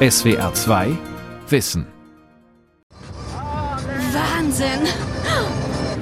SWR 0.00 0.54
2 0.54 0.96
Wissen. 1.48 1.84
Wahnsinn! 4.12 4.86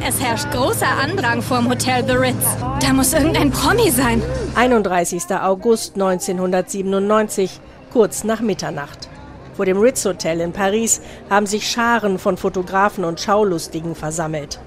Es 0.06 0.20
herrscht 0.20 0.50
großer 0.52 0.86
Andrang 1.02 1.40
vorm 1.40 1.70
Hotel 1.70 2.04
The 2.06 2.12
Ritz. 2.12 2.44
Da 2.82 2.92
muss 2.92 3.14
irgendein 3.14 3.50
Promi 3.50 3.90
sein. 3.90 4.20
31. 4.54 5.34
August 5.40 5.94
1997, 5.94 7.58
kurz 7.90 8.22
nach 8.22 8.42
Mitternacht. 8.42 9.08
Vor 9.56 9.64
dem 9.64 9.78
Ritz 9.78 10.04
Hotel 10.04 10.42
in 10.42 10.52
Paris 10.52 11.00
haben 11.30 11.46
sich 11.46 11.66
Scharen 11.66 12.18
von 12.18 12.36
Fotografen 12.36 13.02
und 13.02 13.18
Schaulustigen 13.18 13.94
versammelt. 13.94 14.60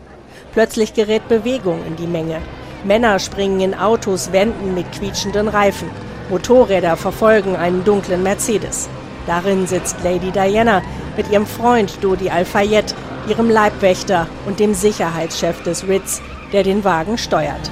Plötzlich 0.53 0.95
gerät 0.95 1.27
Bewegung 1.27 1.85
in 1.85 1.95
die 1.97 2.07
Menge. 2.07 2.41
Männer 2.83 3.19
springen 3.19 3.59
in 3.59 3.75
Autos, 3.75 4.31
wenden 4.31 4.73
mit 4.73 4.91
quietschenden 4.91 5.49
Reifen. 5.49 5.91
Motorräder 6.31 6.97
verfolgen 6.97 7.55
einen 7.55 7.83
dunklen 7.83 8.23
Mercedes. 8.23 8.89
Darin 9.29 9.67
sitzt 9.67 10.03
Lady 10.03 10.31
Diana 10.31 10.81
mit 11.15 11.29
ihrem 11.29 11.45
Freund 11.45 12.03
Dodi 12.03 12.31
Al-Fayed, 12.31 12.95
ihrem 13.27 13.47
Leibwächter 13.47 14.27
und 14.47 14.59
dem 14.59 14.73
Sicherheitschef 14.73 15.61
des 15.61 15.87
Ritz, 15.87 16.19
der 16.51 16.63
den 16.63 16.83
Wagen 16.83 17.15
steuert. 17.19 17.69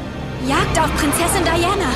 Jagd 0.48 0.80
auf 0.80 0.96
Prinzessin 0.96 1.44
Diana! 1.44 1.90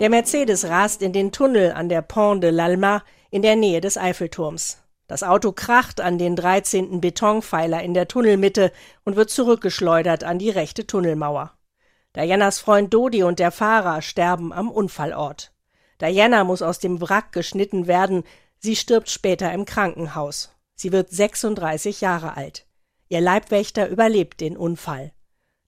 Der 0.00 0.10
Mercedes 0.10 0.68
rast 0.68 1.00
in 1.00 1.14
den 1.14 1.32
Tunnel 1.32 1.72
an 1.72 1.88
der 1.88 2.02
Pont 2.02 2.44
de 2.44 2.50
l'Alma 2.50 3.00
in 3.30 3.40
der 3.40 3.56
Nähe 3.56 3.80
des 3.80 3.96
Eiffelturms. 3.96 4.82
Das 5.06 5.22
Auto 5.22 5.52
kracht 5.52 6.02
an 6.02 6.18
den 6.18 6.36
13. 6.36 7.00
Betonpfeiler 7.00 7.82
in 7.82 7.94
der 7.94 8.06
Tunnelmitte 8.06 8.70
und 9.06 9.16
wird 9.16 9.30
zurückgeschleudert 9.30 10.24
an 10.24 10.38
die 10.38 10.50
rechte 10.50 10.86
Tunnelmauer. 10.86 11.52
Dianas 12.14 12.58
Freund 12.58 12.92
Dodi 12.92 13.22
und 13.22 13.38
der 13.38 13.50
Fahrer 13.50 14.02
sterben 14.02 14.52
am 14.52 14.70
Unfallort. 14.70 15.51
Diana 16.00 16.44
muss 16.44 16.62
aus 16.62 16.78
dem 16.78 17.00
Wrack 17.00 17.32
geschnitten 17.32 17.86
werden, 17.86 18.24
sie 18.58 18.76
stirbt 18.76 19.10
später 19.10 19.52
im 19.52 19.64
Krankenhaus. 19.64 20.50
Sie 20.74 20.92
wird 20.92 21.10
36 21.10 22.00
Jahre 22.00 22.36
alt. 22.36 22.66
Ihr 23.08 23.20
Leibwächter 23.20 23.88
überlebt 23.88 24.40
den 24.40 24.56
Unfall. 24.56 25.12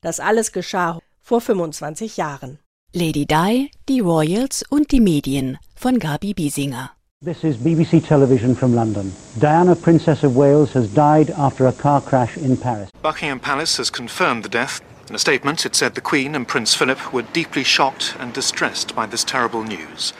Das 0.01 0.21
alles 0.21 0.53
geschah 0.53 0.98
vor 1.21 1.41
25 1.41 2.17
Jahren. 2.17 2.59
Lady 2.93 3.27
Di, 3.27 3.71
die 3.89 4.01
Royals 4.01 4.65
und 4.69 4.93
die 4.93 5.01
Medien 5.01 5.59
von 5.75 5.98
Gabi 5.98 6.35
Biesinger. 6.35 6.91
This 7.25 7.43
is 7.43 7.57
BBC 7.57 8.07
Television 8.07 8.55
from 8.55 8.75
London. 8.75 9.13
Diana, 9.41 9.75
Princess 9.75 10.23
of 10.25 10.37
Wales, 10.37 10.75
has 10.75 10.93
died 10.93 11.31
after 11.31 11.67
a 11.67 11.73
car 11.73 12.03
crash 12.03 12.37
in 12.37 12.57
Paris. 12.57 12.91
Buckingham 13.03 13.41
Palace 13.41 13.79
has 13.79 13.91
confirmed 13.91 14.45
the 14.45 14.51
death. 14.51 14.81
In 15.15 15.17
a 15.17 15.31
statement, 15.31 15.65
it 15.65 15.77
said 15.77 15.95
the 15.95 16.01
Queen 16.01 16.34
and 16.34 16.45
Prince 16.45 16.75
Philip 16.75 17.12
were 17.12 17.23
deeply 17.23 17.62
shocked 17.62 18.17
and 18.19 18.33
distressed 18.33 18.97
by 18.97 19.07
this 19.07 19.23
terrible 19.23 19.62
news. 19.62 20.12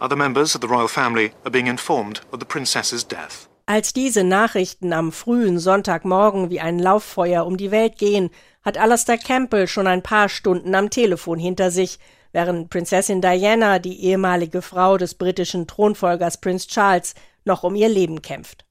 Other 0.00 0.16
members 0.16 0.56
of 0.56 0.60
the 0.60 0.66
royal 0.66 0.88
family 0.88 1.30
are 1.44 1.52
being 1.52 1.68
informed 1.68 2.20
of 2.32 2.40
the 2.40 2.44
princess's 2.44 3.04
death. 3.04 3.48
Als 3.66 3.92
diese 3.92 4.24
Nachrichten 4.24 4.92
am 4.92 5.12
frühen 5.12 5.60
Sonntagmorgen 5.60 6.50
wie 6.50 6.58
ein 6.58 6.80
Lauffeuer 6.80 7.46
um 7.46 7.56
die 7.56 7.70
Welt 7.70 7.96
gehen, 7.96 8.30
hat 8.64 8.76
Alastair 8.76 9.18
Campbell 9.18 9.68
schon 9.68 9.86
ein 9.86 10.02
paar 10.02 10.28
Stunden 10.28 10.74
am 10.74 10.90
Telefon 10.90 11.38
hinter 11.38 11.70
sich 11.70 12.00
während 12.32 12.70
Prinzessin 12.70 13.20
Diana, 13.20 13.78
die 13.78 14.02
ehemalige 14.02 14.62
Frau 14.62 14.96
des 14.96 15.14
britischen 15.14 15.68
Thronfolgers 15.68 16.40
Prince 16.40 16.66
Charles, 16.66 17.14
noch 17.44 17.62
um 17.62 17.76
ihr 17.76 17.88
Leben 17.88 18.20
kämpft. 18.20 18.64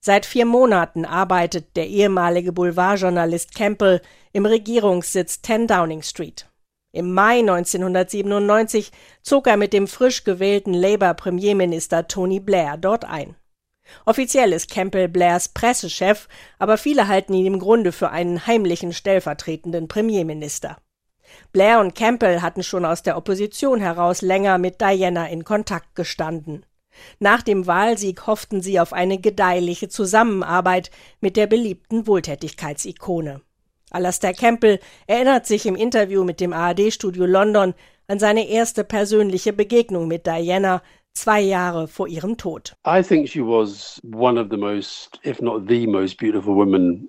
Seit 0.00 0.26
vier 0.26 0.46
Monaten 0.46 1.04
arbeitet 1.04 1.76
der 1.76 1.88
ehemalige 1.88 2.52
Boulevardjournalist 2.52 3.54
Campbell 3.54 4.00
im 4.32 4.46
Regierungssitz 4.46 5.42
10 5.42 5.66
Downing 5.66 6.02
Street. 6.02 6.48
Im 6.92 7.12
Mai 7.12 7.40
1997 7.40 8.92
zog 9.22 9.46
er 9.46 9.56
mit 9.56 9.72
dem 9.72 9.86
frisch 9.86 10.24
gewählten 10.24 10.72
Labour-Premierminister 10.72 12.08
Tony 12.08 12.40
Blair 12.40 12.76
dort 12.76 13.04
ein. 13.04 13.34
Offiziell 14.04 14.52
ist 14.52 14.70
Campbell 14.70 15.08
Blairs 15.08 15.48
Pressechef, 15.48 16.28
aber 16.58 16.78
viele 16.78 17.08
halten 17.08 17.34
ihn 17.34 17.46
im 17.46 17.58
Grunde 17.58 17.92
für 17.92 18.10
einen 18.10 18.46
heimlichen 18.46 18.92
stellvertretenden 18.92 19.88
Premierminister. 19.88 20.78
Blair 21.52 21.80
und 21.80 21.94
Campbell 21.94 22.40
hatten 22.40 22.62
schon 22.62 22.84
aus 22.84 23.02
der 23.02 23.16
Opposition 23.16 23.80
heraus 23.80 24.22
länger 24.22 24.58
mit 24.58 24.80
Diana 24.80 25.28
in 25.28 25.44
Kontakt 25.44 25.94
gestanden. 25.94 26.64
Nach 27.18 27.42
dem 27.42 27.66
Wahlsieg 27.66 28.26
hofften 28.26 28.60
sie 28.60 28.80
auf 28.80 28.92
eine 28.92 29.18
gedeihliche 29.18 29.88
Zusammenarbeit 29.88 30.90
mit 31.20 31.36
der 31.36 31.46
beliebten 31.46 32.06
Wohltätigkeitsikone. 32.06 33.40
Alastair 33.90 34.34
Campbell 34.34 34.80
erinnert 35.06 35.46
sich 35.46 35.66
im 35.66 35.74
Interview 35.74 36.24
mit 36.24 36.40
dem 36.40 36.52
ARD-Studio 36.52 37.24
London 37.24 37.74
an 38.06 38.18
seine 38.18 38.48
erste 38.48 38.84
persönliche 38.84 39.52
Begegnung 39.52 40.08
mit 40.08 40.26
Diana 40.26 40.82
zwei 41.14 41.40
Jahre 41.40 41.88
vor 41.88 42.06
ihrem 42.08 42.36
Tod. 42.36 42.74
I 42.86 43.02
think 43.02 43.28
she 43.28 43.40
was 43.40 44.00
one 44.12 44.40
of 44.40 44.48
the 44.50 44.56
most, 44.56 45.18
if 45.24 45.40
not 45.40 45.68
the 45.68 45.86
most 45.86 46.18
beautiful 46.18 46.54
women 46.54 47.08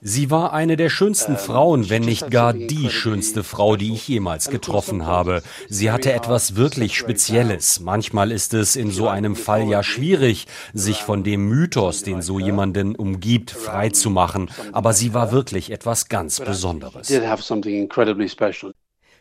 Sie 0.00 0.30
war 0.32 0.52
eine 0.52 0.76
der 0.76 0.88
schönsten 0.88 1.36
Frauen, 1.36 1.88
wenn 1.90 2.02
nicht 2.02 2.28
gar 2.30 2.52
die 2.52 2.90
schönste 2.90 3.44
Frau, 3.44 3.76
die 3.76 3.92
ich 3.92 4.08
jemals 4.08 4.50
getroffen 4.50 5.06
habe. 5.06 5.42
Sie 5.68 5.92
hatte 5.92 6.12
etwas 6.12 6.56
wirklich 6.56 6.96
Spezielles. 6.96 7.78
Manchmal 7.78 8.32
ist 8.32 8.52
es 8.52 8.74
in 8.74 8.90
so 8.90 9.06
einem 9.06 9.36
Fall 9.36 9.68
ja 9.68 9.84
schwierig, 9.84 10.46
sich 10.74 11.02
von 11.02 11.22
dem 11.22 11.48
Mythos, 11.48 12.02
den 12.02 12.20
so 12.20 12.40
jemanden 12.40 12.96
umgibt, 12.96 13.52
frei 13.52 13.90
zu 13.90 14.10
machen. 14.10 14.50
Aber 14.72 14.92
sie 14.92 15.14
war 15.14 15.30
wirklich 15.30 15.70
etwas 15.70 16.08
ganz 16.08 16.40
Besonderes. 16.40 17.08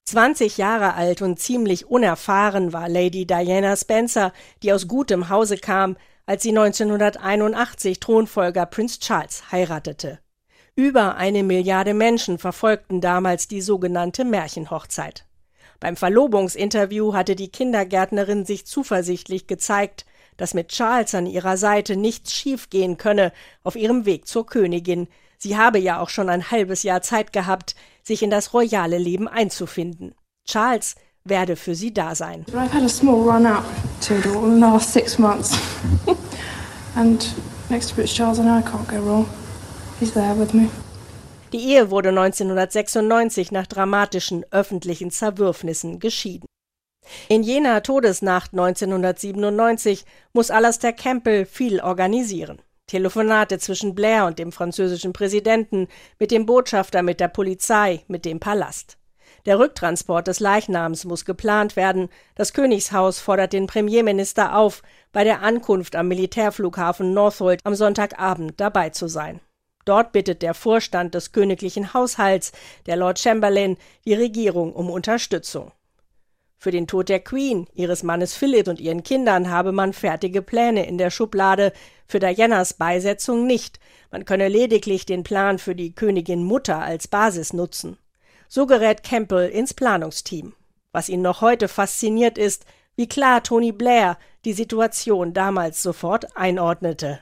20 0.06 0.58
Jahre 0.58 0.94
alt 0.94 1.22
und 1.22 1.38
ziemlich 1.38 1.86
unerfahren 1.86 2.74
war 2.74 2.90
Lady 2.90 3.28
Diana 3.28 3.76
Spencer, 3.76 4.32
die 4.64 4.72
aus 4.72 4.88
gutem 4.88 5.30
Hause 5.30 5.58
kam, 5.58 5.98
als 6.28 6.44
sie 6.44 6.50
1981 6.50 8.00
Thronfolger 8.00 8.68
Prince 8.68 9.00
Charles 9.00 9.52
heiratete. 9.52 10.20
Über 10.76 11.16
eine 11.16 11.42
Milliarde 11.42 11.96
Menschen 11.96 12.38
verfolgten 12.38 13.02
damals 13.02 13.48
die 13.48 13.62
sogenannte 13.62 14.26
Märchenhochzeit. 14.26 15.26
Beim 15.80 15.96
Verlobungsinterview 15.96 17.14
hatte 17.14 17.36
die 17.36 17.50
Kindergärtnerin 17.50 18.46
sich 18.46 18.68
zuversichtlich 18.68 19.48
gezeigt, 19.48 20.06
dass 20.36 20.54
mit 20.54 20.68
Charles 20.70 21.16
an 21.16 21.26
ihrer 21.26 21.58
Seite 21.58 21.96
nichts 21.96 22.34
schiefgehen 22.34 22.98
könne 22.98 23.32
auf 23.64 23.76
ihrem 23.76 24.06
Weg 24.06 24.28
zur 24.28 24.46
Königin. 24.46 25.08
Sie 25.38 25.58
habe 25.58 25.80
ja 25.80 26.00
auch 26.00 26.10
schon 26.10 26.30
ein 26.30 26.52
halbes 26.52 26.84
Jahr 26.84 27.02
Zeit 27.02 27.34
gehabt, 27.34 27.76
sich 28.04 28.22
in 28.22 28.30
das 28.30 28.54
royale 28.54 28.98
Leben 28.98 29.28
einzufinden. 29.28 30.14
Charles 30.46 30.96
werde 31.24 31.56
für 31.56 31.76
sie 31.76 31.94
da 31.94 32.16
sein. 32.16 32.46
I've 32.52 32.72
had 32.72 32.84
a 32.84 32.90
small 32.90 33.22
run 33.22 33.46
out 33.46 33.64
to 34.02 34.22
the 34.22 34.30
last 34.30 34.92
six 34.92 35.18
months. 35.18 35.58
And 36.96 37.26
next 37.70 37.90
to 37.90 37.96
Prince 37.96 38.14
Charles 38.14 38.40
and 38.40 38.50
I 38.50 38.62
can't 38.62 38.88
go 38.88 39.00
wrong. 39.00 39.30
He's 40.00 40.14
there 40.14 40.36
with 40.36 40.54
me. 40.54 40.70
Die 41.54 41.60
Ehe 41.60 41.92
wurde 41.92 42.10
1996 42.10 43.52
nach 43.52 43.68
dramatischen 43.68 44.46
öffentlichen 44.52 45.12
Zerwürfnissen 45.12 46.00
geschieden. 46.00 46.48
In 47.30 47.44
jener 47.44 47.84
Todesnacht 47.84 48.52
1997 48.52 50.06
muss 50.34 50.52
Alastair 50.52 50.94
Campbell 50.94 51.46
viel 51.46 51.80
organisieren. 51.80 52.62
Telefonate 52.88 53.60
zwischen 53.60 53.96
Blair 53.96 54.26
und 54.26 54.40
dem 54.40 54.52
französischen 54.52 55.14
Präsidenten, 55.14 55.88
mit 56.20 56.32
dem 56.32 56.46
Botschafter, 56.46 57.02
mit 57.04 57.20
der 57.20 57.28
Polizei, 57.28 58.04
mit 58.08 58.26
dem 58.26 58.40
Palast. 58.40 58.98
Der 59.48 59.60
Rücktransport 59.60 60.28
des 60.28 60.42
Leichnams 60.42 61.06
muss 61.06 61.24
geplant 61.24 61.78
werden. 61.78 62.10
Das 62.36 62.52
Königshaus 62.52 63.22
fordert 63.22 63.54
den 63.54 63.66
Premierminister 63.66 64.58
auf, 64.58 64.84
bei 65.14 65.24
der 65.24 65.42
Ankunft 65.42 65.96
am 65.96 66.10
Militärflughafen 66.10 67.14
Northolt 67.14 67.62
am 67.64 67.74
Sonntagabend 67.74 68.60
dabei 68.60 68.90
zu 68.90 69.08
sein. 69.08 69.40
Dort 69.86 70.12
bittet 70.12 70.42
der 70.42 70.54
Vorstand 70.54 71.16
des 71.16 71.32
königlichen 71.32 71.94
Haushalts, 71.94 72.52
der 72.88 72.98
Lord 72.98 73.20
Chamberlain, 73.20 73.78
die 74.04 74.16
Regierung 74.16 74.74
um 74.74 74.90
Unterstützung. 74.90 75.72
Für 76.58 76.72
den 76.72 76.86
Tod 76.86 77.08
der 77.08 77.22
Queen, 77.22 77.68
ihres 77.74 78.04
Mannes 78.04 78.36
Philip 78.36 78.68
und 78.68 78.82
ihren 78.82 79.04
Kindern 79.04 79.50
habe 79.50 79.72
man 79.72 79.94
fertige 79.94 80.42
Pläne 80.42 80.86
in 80.86 80.98
der 80.98 81.10
Schublade, 81.10 81.72
für 82.06 82.20
Dianas 82.20 82.74
Beisetzung 82.74 83.48
nicht, 83.48 83.80
man 84.12 84.26
könne 84.26 84.50
lediglich 84.50 85.06
den 85.06 85.24
Plan 85.24 85.58
für 85.58 85.74
die 85.74 85.96
Königin 85.96 86.44
Mutter 86.44 86.80
als 86.80 87.08
Basis 87.08 87.54
nutzen. 87.54 87.98
So 88.48 88.66
gerät 88.66 89.04
Campbell 89.04 89.50
ins 89.50 89.74
Planungsteam. 89.74 90.54
Was 90.92 91.10
ihn 91.10 91.22
noch 91.22 91.42
heute 91.42 91.68
fasziniert 91.68 92.38
ist, 92.38 92.66
wie 92.98 93.08
klar 93.08 93.44
Tony 93.44 93.72
Blair 93.72 94.18
die 94.44 94.54
Situation 94.54 95.34
damals 95.34 95.84
sofort 95.84 96.36
einordnete. 96.36 97.20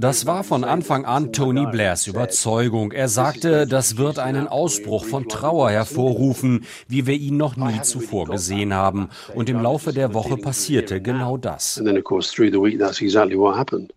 Das 0.00 0.26
war 0.26 0.44
von 0.44 0.64
Anfang 0.64 1.04
an 1.04 1.32
Tony 1.32 1.66
Blairs 1.66 2.06
Überzeugung. 2.06 2.92
Er 2.92 3.08
sagte, 3.08 3.66
das 3.66 3.98
wird 3.98 4.18
einen 4.18 4.48
Ausbruch 4.48 5.04
von 5.04 5.28
Trauer 5.28 5.70
hervorrufen, 5.70 6.64
wie 6.88 7.06
wir 7.06 7.14
ihn 7.14 7.36
noch 7.36 7.56
nie 7.56 7.82
zuvor 7.82 8.26
gesehen 8.26 8.72
haben. 8.72 9.10
Und 9.34 9.50
im 9.50 9.60
Laufe 9.60 9.92
der 9.92 10.14
Woche 10.14 10.38
passierte 10.38 11.02
genau 11.02 11.36
das. 11.36 11.82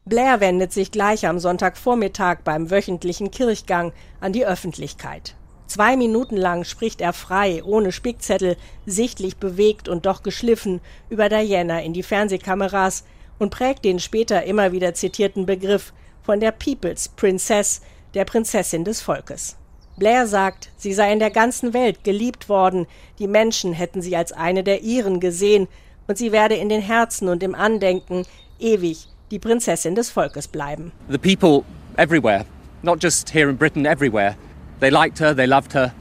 Blair 0.06 0.40
wendet 0.42 0.74
sich 0.74 0.92
gleich 0.92 1.28
am 1.28 1.40
Sonntagvormittag 1.40 2.40
beim 2.44 2.70
wöchentlichen 2.70 3.32
Kirchgang 3.32 3.94
an 4.20 4.34
die 4.34 4.46
Öffentlichkeit. 4.46 5.36
Zwei 5.70 5.96
Minuten 5.96 6.36
lang 6.36 6.64
spricht 6.64 7.00
er 7.00 7.14
frei, 7.14 7.64
ohne 7.64 7.92
Spickzettel, 7.92 8.58
sichtlich 8.88 9.38
bewegt 9.38 9.88
und 9.88 10.08
doch 10.08 10.24
geschliffen, 10.24 10.82
über 11.12 11.30
Diana 11.30 11.84
in 11.84 11.94
die 11.94 12.02
Fernsehkameras 12.02 13.04
und 13.38 13.52
prägt 13.52 13.86
den 13.86 14.00
später 14.00 14.44
immer 14.46 14.72
wieder 14.72 14.96
zitierten 14.96 15.46
Begriff 15.46 15.94
von 16.24 16.40
der 16.40 16.52
People's 16.52 17.08
Princess, 17.10 17.82
der 18.16 18.26
Prinzessin 18.26 18.84
des 18.84 19.00
Volkes. 19.02 19.58
Blair 19.98 20.26
sagt, 20.26 20.72
sie 20.76 20.92
sei 20.92 21.14
in 21.14 21.20
der 21.20 21.30
ganzen 21.30 21.72
Welt 21.76 22.04
geliebt 22.04 22.50
worden, 22.50 22.88
die 23.20 23.28
Menschen 23.28 23.72
hätten 23.72 24.02
sie 24.02 24.16
als 24.16 24.32
eine 24.32 24.64
der 24.64 24.82
ihren 24.82 25.20
gesehen, 25.20 25.68
und 26.08 26.18
sie 26.18 26.32
werde 26.32 26.56
in 26.56 26.70
den 26.70 26.82
Herzen 26.82 27.30
und 27.30 27.44
im 27.44 27.54
Andenken 27.54 28.26
ewig 28.58 29.08
die 29.30 29.38
Prinzessin 29.38 29.94
des 29.94 30.10
Volkes 30.10 30.48
bleiben. 30.48 30.92
The 31.10 31.20
people 31.20 31.64
everywhere, 31.98 32.44
not 32.82 33.04
just 33.04 33.32
here 33.32 33.52
in 33.52 33.58
Britain, 33.58 33.86
everywhere, 33.86 34.36
they 34.80 34.90
liked 34.90 35.20
her, 35.20 35.34
they 35.34 35.48
loved 35.48 35.74
her, 35.74 35.94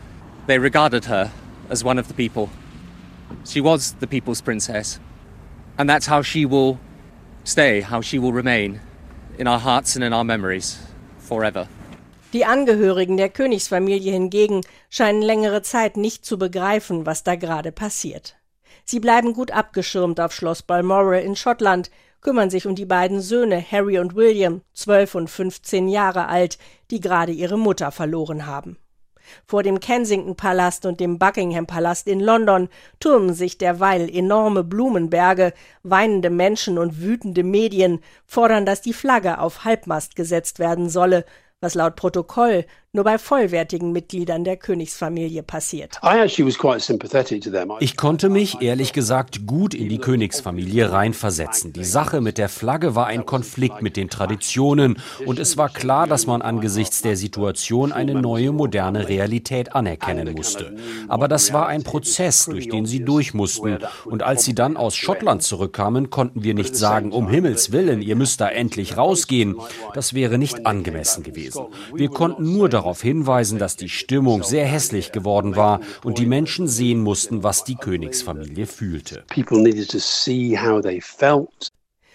they 0.46 0.58
regarded 0.58 1.06
her 1.06 1.30
as 1.68 1.84
one 1.84 1.98
of 1.98 2.08
the 2.08 2.14
people. 2.14 2.50
She 3.44 3.60
was 3.60 3.94
the 4.00 4.06
people's 4.06 4.40
princess, 4.40 4.98
and 5.76 5.88
that's 5.88 6.06
how 6.06 6.22
she 6.22 6.46
will 6.46 6.78
stay, 7.44 7.80
how 7.80 8.00
she 8.00 8.18
will 8.18 8.32
remain 8.32 8.80
in 9.38 9.46
our 9.46 9.58
hearts 9.58 9.94
and 9.96 10.04
in 10.04 10.12
our 10.12 10.24
memories 10.24 10.78
forever. 11.18 11.68
Die 12.34 12.44
Angehörigen 12.44 13.16
der 13.16 13.30
Königsfamilie 13.30 14.12
hingegen 14.12 14.60
scheinen 14.90 15.22
längere 15.22 15.62
Zeit 15.62 15.96
nicht 15.96 16.26
zu 16.26 16.38
begreifen, 16.38 17.06
was 17.06 17.24
da 17.24 17.36
gerade 17.36 17.72
passiert. 17.72 18.36
Sie 18.84 19.00
bleiben 19.00 19.32
gut 19.32 19.50
abgeschirmt 19.50 20.20
auf 20.20 20.32
Schloss 20.32 20.62
Balmoral 20.62 21.22
in 21.22 21.36
Schottland, 21.36 21.90
kümmern 22.20 22.50
sich 22.50 22.66
um 22.66 22.74
die 22.74 22.86
beiden 22.86 23.20
Söhne 23.20 23.64
Harry 23.70 23.98
und 23.98 24.14
William, 24.14 24.62
zwölf 24.72 25.14
und 25.14 25.28
fünfzehn 25.28 25.88
Jahre 25.88 26.28
alt, 26.28 26.58
die 26.90 27.00
gerade 27.00 27.32
ihre 27.32 27.58
Mutter 27.58 27.90
verloren 27.90 28.46
haben. 28.46 28.76
Vor 29.44 29.62
dem 29.62 29.78
Kensington-Palast 29.78 30.86
und 30.86 31.00
dem 31.00 31.18
Buckingham-Palast 31.18 32.08
in 32.08 32.20
London 32.20 32.68
türmen 32.98 33.34
sich 33.34 33.58
derweil 33.58 34.08
enorme 34.08 34.64
Blumenberge, 34.64 35.52
weinende 35.82 36.30
Menschen 36.30 36.78
und 36.78 37.02
wütende 37.02 37.42
Medien 37.42 38.00
fordern, 38.24 38.64
dass 38.64 38.80
die 38.80 38.94
Flagge 38.94 39.38
auf 39.38 39.64
Halbmast 39.64 40.16
gesetzt 40.16 40.58
werden 40.58 40.88
solle, 40.88 41.24
was 41.60 41.74
laut 41.74 41.96
Protokoll 41.96 42.64
nur 42.92 43.04
bei 43.04 43.18
vollwertigen 43.18 43.92
Mitgliedern 43.92 44.44
der 44.44 44.56
Königsfamilie 44.56 45.42
passiert. 45.42 46.00
Ich 47.80 47.96
konnte 47.96 48.28
mich 48.30 48.62
ehrlich 48.62 48.92
gesagt 48.94 49.46
gut 49.46 49.74
in 49.74 49.90
die 49.90 49.98
Königsfamilie 49.98 50.90
reinversetzen. 50.90 51.74
Die 51.74 51.84
Sache 51.84 52.22
mit 52.22 52.38
der 52.38 52.48
Flagge 52.48 52.94
war 52.94 53.06
ein 53.06 53.26
Konflikt 53.26 53.82
mit 53.82 53.98
den 53.98 54.08
Traditionen 54.08 54.98
und 55.26 55.38
es 55.38 55.58
war 55.58 55.68
klar, 55.68 56.06
dass 56.06 56.26
man 56.26 56.40
angesichts 56.40 57.02
der 57.02 57.16
Situation 57.16 57.92
eine 57.92 58.14
neue 58.14 58.52
moderne 58.52 59.08
Realität 59.08 59.74
anerkennen 59.74 60.32
musste. 60.32 60.74
Aber 61.08 61.28
das 61.28 61.52
war 61.52 61.68
ein 61.68 61.82
Prozess, 61.82 62.46
durch 62.46 62.70
den 62.70 62.86
sie 62.86 63.04
durch 63.04 63.34
mussten 63.34 63.78
und 64.06 64.22
als 64.22 64.44
sie 64.44 64.54
dann 64.54 64.78
aus 64.78 64.96
Schottland 64.96 65.42
zurückkamen, 65.42 66.08
konnten 66.08 66.42
wir 66.42 66.54
nicht 66.54 66.74
sagen, 66.74 67.12
um 67.12 67.28
Himmels 67.28 67.70
willen, 67.70 68.00
ihr 68.00 68.16
müsst 68.16 68.40
da 68.40 68.48
endlich 68.48 68.96
rausgehen. 68.96 69.56
Das 69.92 70.14
wäre 70.14 70.38
nicht 70.38 70.64
angemessen 70.64 71.22
gewesen. 71.22 71.66
Wir 71.94 72.08
konnten 72.08 72.50
nur 72.50 72.70
darauf 72.78 73.02
hinweisen, 73.02 73.58
dass 73.58 73.76
die 73.76 73.88
Stimmung 73.88 74.42
sehr 74.44 74.64
hässlich 74.64 75.12
geworden 75.12 75.56
war 75.56 75.80
und 76.04 76.18
die 76.18 76.26
Menschen 76.26 76.68
sehen 76.68 77.00
mussten, 77.00 77.42
was 77.42 77.64
die 77.64 77.74
Königsfamilie 77.74 78.66
fühlte. 78.66 79.24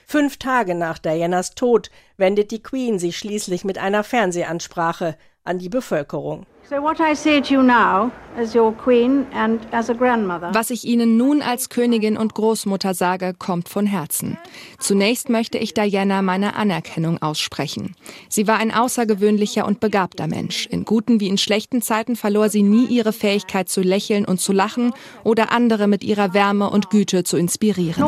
Fünf 0.05 0.37
Tage 0.37 0.75
nach 0.75 0.99
Dianas 0.99 1.55
Tod 1.55 1.89
wendet 2.17 2.51
die 2.51 2.61
Queen 2.61 2.99
sich 2.99 3.17
schließlich 3.17 3.65
mit 3.65 3.77
einer 3.77 4.03
Fernsehansprache 4.03 5.17
an 5.43 5.59
die 5.59 5.69
Bevölkerung. 5.69 6.45
Was 10.53 10.69
ich 10.71 10.85
Ihnen 10.85 11.17
nun 11.17 11.43
als 11.43 11.69
Königin 11.69 12.17
und 12.17 12.33
Großmutter 12.33 12.95
sage, 12.95 13.35
kommt 13.37 13.69
von 13.69 13.85
Herzen. 13.85 14.39
Zunächst 14.79 15.29
möchte 15.29 15.59
ich 15.59 15.75
Diana 15.75 16.23
meine 16.23 16.55
Anerkennung 16.55 17.21
aussprechen. 17.21 17.95
Sie 18.27 18.47
war 18.47 18.57
ein 18.57 18.73
außergewöhnlicher 18.73 19.67
und 19.67 19.81
begabter 19.81 20.25
Mensch. 20.25 20.65
In 20.65 20.83
guten 20.83 21.19
wie 21.19 21.27
in 21.27 21.37
schlechten 21.37 21.83
Zeiten 21.83 22.15
verlor 22.15 22.49
sie 22.49 22.63
nie 22.63 22.85
ihre 22.85 23.13
Fähigkeit 23.13 23.69
zu 23.69 23.81
lächeln 23.81 24.25
und 24.25 24.41
zu 24.41 24.51
lachen 24.51 24.93
oder 25.23 25.51
andere 25.51 25.87
mit 25.87 26.03
ihrer 26.03 26.33
Wärme 26.33 26.71
und 26.71 26.89
Güte 26.89 27.23
zu 27.23 27.37
inspirieren. 27.37 28.03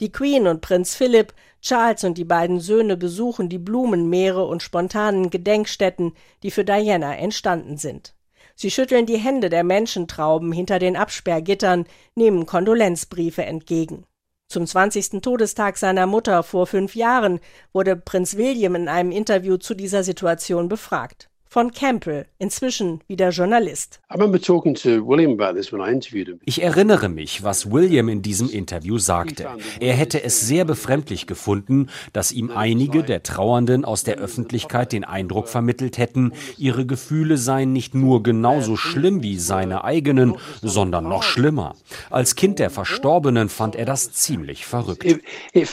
Die 0.00 0.12
Queen 0.12 0.46
und 0.46 0.60
Prinz 0.62 0.94
Philipp 0.94 1.34
Charles 1.62 2.04
und 2.04 2.18
die 2.18 2.24
beiden 2.24 2.60
Söhne 2.60 2.96
besuchen 2.96 3.48
die 3.48 3.58
Blumenmeere 3.58 4.46
und 4.46 4.62
spontanen 4.62 5.30
Gedenkstätten, 5.30 6.12
die 6.42 6.50
für 6.50 6.64
Diana 6.64 7.16
entstanden 7.16 7.76
sind. 7.76 8.14
Sie 8.56 8.70
schütteln 8.70 9.06
die 9.06 9.16
Hände 9.16 9.48
der 9.48 9.64
Menschentrauben 9.64 10.52
hinter 10.52 10.78
den 10.78 10.96
Absperrgittern, 10.96 11.86
nehmen 12.14 12.46
Kondolenzbriefe 12.46 13.44
entgegen. 13.44 14.04
Zum 14.48 14.66
20. 14.66 15.22
Todestag 15.22 15.78
seiner 15.78 16.06
Mutter 16.06 16.42
vor 16.42 16.66
fünf 16.66 16.94
Jahren 16.94 17.40
wurde 17.72 17.96
Prinz 17.96 18.36
William 18.36 18.74
in 18.74 18.88
einem 18.88 19.12
Interview 19.12 19.56
zu 19.56 19.74
dieser 19.74 20.02
Situation 20.02 20.68
befragt 20.68 21.29
von 21.50 21.72
Campbell, 21.72 22.26
inzwischen 22.38 23.00
wieder 23.08 23.30
Journalist. 23.30 23.98
Ich 26.44 26.62
erinnere 26.62 27.08
mich, 27.08 27.42
was 27.42 27.70
William 27.72 28.08
in 28.08 28.22
diesem 28.22 28.48
Interview 28.48 28.98
sagte. 28.98 29.48
Er 29.80 29.94
hätte 29.94 30.22
es 30.22 30.42
sehr 30.42 30.64
befremdlich 30.64 31.26
gefunden, 31.26 31.88
dass 32.12 32.30
ihm 32.30 32.52
einige 32.52 33.02
der 33.02 33.24
Trauernden 33.24 33.84
aus 33.84 34.04
der 34.04 34.18
Öffentlichkeit 34.18 34.92
den 34.92 35.02
Eindruck 35.02 35.48
vermittelt 35.48 35.98
hätten, 35.98 36.34
ihre 36.56 36.86
Gefühle 36.86 37.36
seien 37.36 37.72
nicht 37.72 37.96
nur 37.96 38.22
genauso 38.22 38.76
schlimm 38.76 39.24
wie 39.24 39.36
seine 39.36 39.82
eigenen, 39.82 40.36
sondern 40.62 41.02
noch 41.02 41.24
schlimmer. 41.24 41.74
Als 42.10 42.36
Kind 42.36 42.60
der 42.60 42.70
Verstorbenen 42.70 43.48
fand 43.48 43.74
er 43.74 43.86
das 43.86 44.12
ziemlich 44.12 44.66
verrückt. 44.66 45.04
It, 45.04 45.20
it 45.52 45.66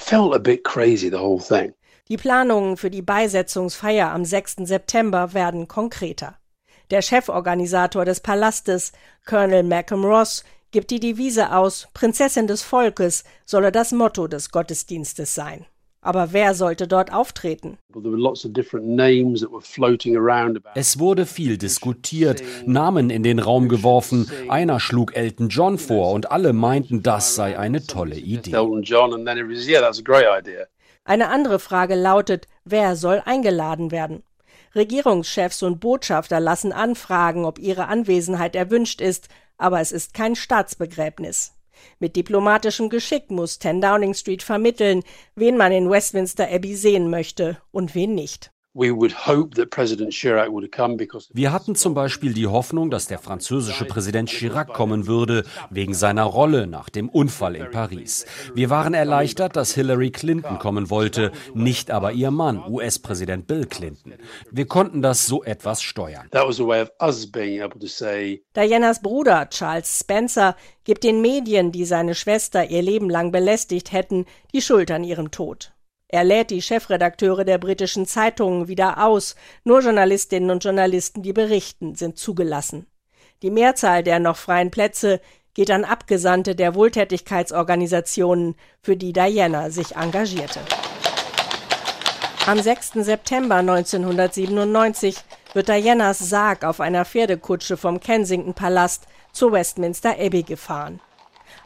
Die 2.09 2.18
Planungen 2.18 2.77
für 2.77 2.89
die 2.89 3.01
Beisetzungsfeier 3.01 4.12
am 4.12 4.24
6. 4.24 4.57
September 4.63 5.33
werden 5.33 5.68
konkreter. 5.68 6.36
Der 6.89 7.01
Cheforganisator 7.01 8.06
des 8.06 8.21
Palastes, 8.21 8.94
Colonel 9.25 9.63
Malcolm 9.63 10.06
Ross, 10.06 10.45
gibt 10.71 10.89
die 10.92 11.01
Devise 11.01 11.54
aus, 11.54 11.89
Prinzessin 11.94 12.48
des 12.48 12.62
Volkes 12.62 13.25
solle 13.45 13.74
das 13.74 13.92
Motto 13.92 14.27
des 14.27 14.51
Gottesdienstes 14.51 15.36
sein. 15.36 15.65
Aber 16.00 16.31
wer 16.31 16.54
sollte 16.54 16.88
dort 16.88 17.12
auftreten? 17.12 17.77
Es 20.75 21.00
wurde 21.00 21.25
viel 21.25 21.57
diskutiert, 21.57 22.42
Namen 22.65 23.10
in 23.10 23.24
den 23.24 23.39
Raum 23.39 23.68
geworfen. 23.68 24.31
Einer 24.48 24.80
schlug 24.80 25.18
Elton 25.18 25.50
John 25.50 25.77
vor 25.77 26.13
und 26.13 26.31
alle 26.31 26.53
meinten, 26.53 27.03
das 27.03 27.36
sei 27.36 27.60
eine 27.60 27.86
tolle 27.86 28.15
Idee. 28.15 28.51
Eine 31.08 31.30
andere 31.30 31.58
Frage 31.60 31.96
lautet, 31.96 32.48
wer 32.66 32.98
soll 32.98 33.22
eingeladen 33.24 33.92
werden? 33.92 34.24
Regierungschefs 34.76 35.64
und 35.64 35.80
Botschafter 35.80 36.42
lassen 36.42 36.74
anfragen, 36.74 37.46
ob 37.46 37.60
ihre 37.60 37.88
Anwesenheit 37.88 38.58
erwünscht 38.58 39.00
ist, 39.00 39.30
aber 39.58 39.80
es 39.80 39.94
ist 39.94 40.14
kein 40.14 40.36
Staatsbegräbnis. 40.36 41.54
Mit 42.00 42.18
diplomatischem 42.18 42.90
Geschick 42.90 43.32
muss 43.32 43.58
10 43.58 43.80
Downing 43.80 44.16
Street 44.16 44.44
vermitteln, 44.44 45.02
wen 45.34 45.56
man 45.56 45.72
in 45.72 45.90
Westminster 45.90 46.52
Abbey 46.52 46.76
sehen 46.76 47.10
möchte 47.10 47.56
und 47.72 47.96
wen 47.96 48.14
nicht. 48.14 48.52
Wir 51.34 51.51
hatten 51.51 51.75
zum 51.75 51.93
Beispiel 51.96 52.34
die 52.34 52.46
Hoffnung, 52.46 52.91
dass 52.91 53.07
der 53.07 53.17
französische 53.17 53.86
Präsident 53.86 54.29
Chirac 54.29 54.72
kommen 54.72 55.07
würde, 55.07 55.46
wegen 55.72 55.96
seiner 55.96 56.25
Rolle 56.25 56.67
nach 56.67 56.89
dem 56.89 57.10
Unfall 57.10 57.55
in 57.55 57.72
Paris. 57.72 58.27
Wir 58.53 58.69
waren 58.69 58.93
erleichtert, 58.93 59.55
dass 59.55 59.74
Hillary 59.74 60.12
Clinton 60.12 60.60
kommen 60.60 60.91
wollte, 60.91 61.31
nicht 61.55 61.89
aber 61.89 62.12
ihr 62.12 62.29
Mann, 62.29 62.63
US-Präsident 62.69 63.48
Bill 63.48 63.65
Clinton. 63.65 64.13
Wir 64.51 64.67
konnten 64.67 65.01
das 65.01 65.25
so 65.25 65.43
etwas 65.43 65.81
steuern. 65.81 66.29
Dianas 68.55 69.01
Bruder 69.01 69.50
Charles 69.50 70.00
Spencer 70.01 70.55
gibt 70.84 71.03
den 71.03 71.22
Medien, 71.22 71.72
die 71.72 71.86
seine 71.86 72.13
Schwester 72.13 72.69
ihr 72.69 72.84
Leben 72.84 73.10
lang 73.10 73.31
belästigt 73.31 73.91
hätten, 73.91 74.25
die 74.53 74.62
Schuld 74.62 74.91
an 74.91 75.03
ihrem 75.03 75.31
Tod. 75.31 75.74
Er 76.10 76.24
lädt 76.24 76.52
die 76.52 76.62
Chefredakteure 76.62 77.44
der 77.44 77.58
britischen 77.58 78.06
Zeitungen 78.06 78.70
wieder 78.70 79.04
aus. 79.04 79.36
Nur 79.66 79.82
Journalistinnen 79.82 80.50
und 80.52 80.64
Journalisten, 80.64 81.22
die 81.22 81.34
berichten, 81.34 81.96
sind 81.96 82.18
zugelassen. 82.18 82.88
Die 83.42 83.52
Mehrzahl 83.52 84.04
der 84.04 84.20
noch 84.20 84.38
freien 84.38 84.72
Plätze 84.72 85.20
geht 85.54 85.70
an 85.70 85.84
Abgesandte 85.84 86.56
der 86.56 86.76
Wohltätigkeitsorganisationen, 86.76 88.56
für 88.82 88.96
die 88.96 89.12
Diana 89.12 89.70
sich 89.70 89.96
engagierte. 89.98 90.62
Am 92.46 92.62
6. 92.62 92.94
September 92.94 93.56
1997 93.56 95.18
wird 95.54 95.68
Dianas 95.68 96.20
Sarg 96.20 96.64
auf 96.64 96.80
einer 96.80 97.04
Pferdekutsche 97.04 97.76
vom 97.76 98.00
Kensington 98.00 98.54
Palast 98.54 99.08
zur 99.34 99.52
Westminster 99.52 100.12
Abbey 100.18 100.44
gefahren. 100.44 101.02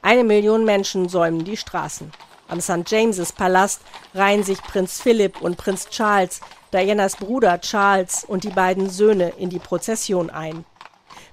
Eine 0.02 0.24
Million 0.24 0.66
Menschen 0.66 1.10
säumen 1.10 1.46
die 1.46 1.58
Straßen. 1.58 2.12
Am 2.51 2.60
St. 2.60 2.84
James's 2.86 3.31
Palast 3.31 3.79
reihen 4.13 4.43
sich 4.43 4.62
Prinz 4.62 5.00
Philipp 5.01 5.39
und 5.39 5.55
Prinz 5.55 5.89
Charles, 5.89 6.41
Dianas 6.74 7.15
Bruder 7.15 7.62
Charles 7.62 8.25
und 8.25 8.43
die 8.43 8.50
beiden 8.50 8.89
Söhne 8.89 9.29
in 9.38 9.50
die 9.50 9.60
Prozession 9.60 10.29
ein. 10.29 10.65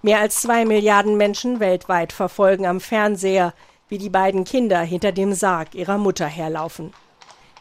Mehr 0.01 0.21
als 0.21 0.41
zwei 0.41 0.65
Milliarden 0.65 1.17
Menschen 1.17 1.59
weltweit 1.59 2.13
verfolgen 2.13 2.67
am 2.67 2.79
Fernseher, 2.81 3.53
wie 3.89 3.99
die 3.99 4.11
beiden 4.11 4.45
Kinder 4.45 4.79
hinter 4.81 5.11
dem 5.11 5.33
Sarg 5.33 5.75
ihrer 5.75 5.99
Mutter 5.99 6.27
herlaufen. 6.27 6.93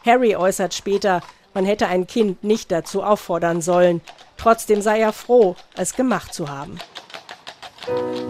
Harry 0.06 0.36
äußert 0.36 0.72
später, 0.72 1.20
man 1.52 1.64
hätte 1.64 1.88
ein 1.88 2.06
Kind 2.06 2.44
nicht 2.44 2.70
dazu 2.70 3.02
auffordern 3.02 3.60
sollen. 3.60 4.02
Trotzdem 4.36 4.82
sei 4.82 5.00
er 5.00 5.12
froh, 5.12 5.56
es 5.76 5.96
gemacht 5.96 6.32
zu 6.32 6.48
haben. 6.48 6.78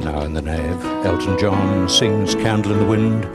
Now 0.01 0.23
in 0.25 0.35
the 0.35 0.41
nave, 0.41 0.79
Elton 1.05 1.37
John 1.37 1.87
sings 1.87 2.35
Candle 2.39 2.73
in 2.73 2.79
the 2.79 2.89
Wind 2.89 3.27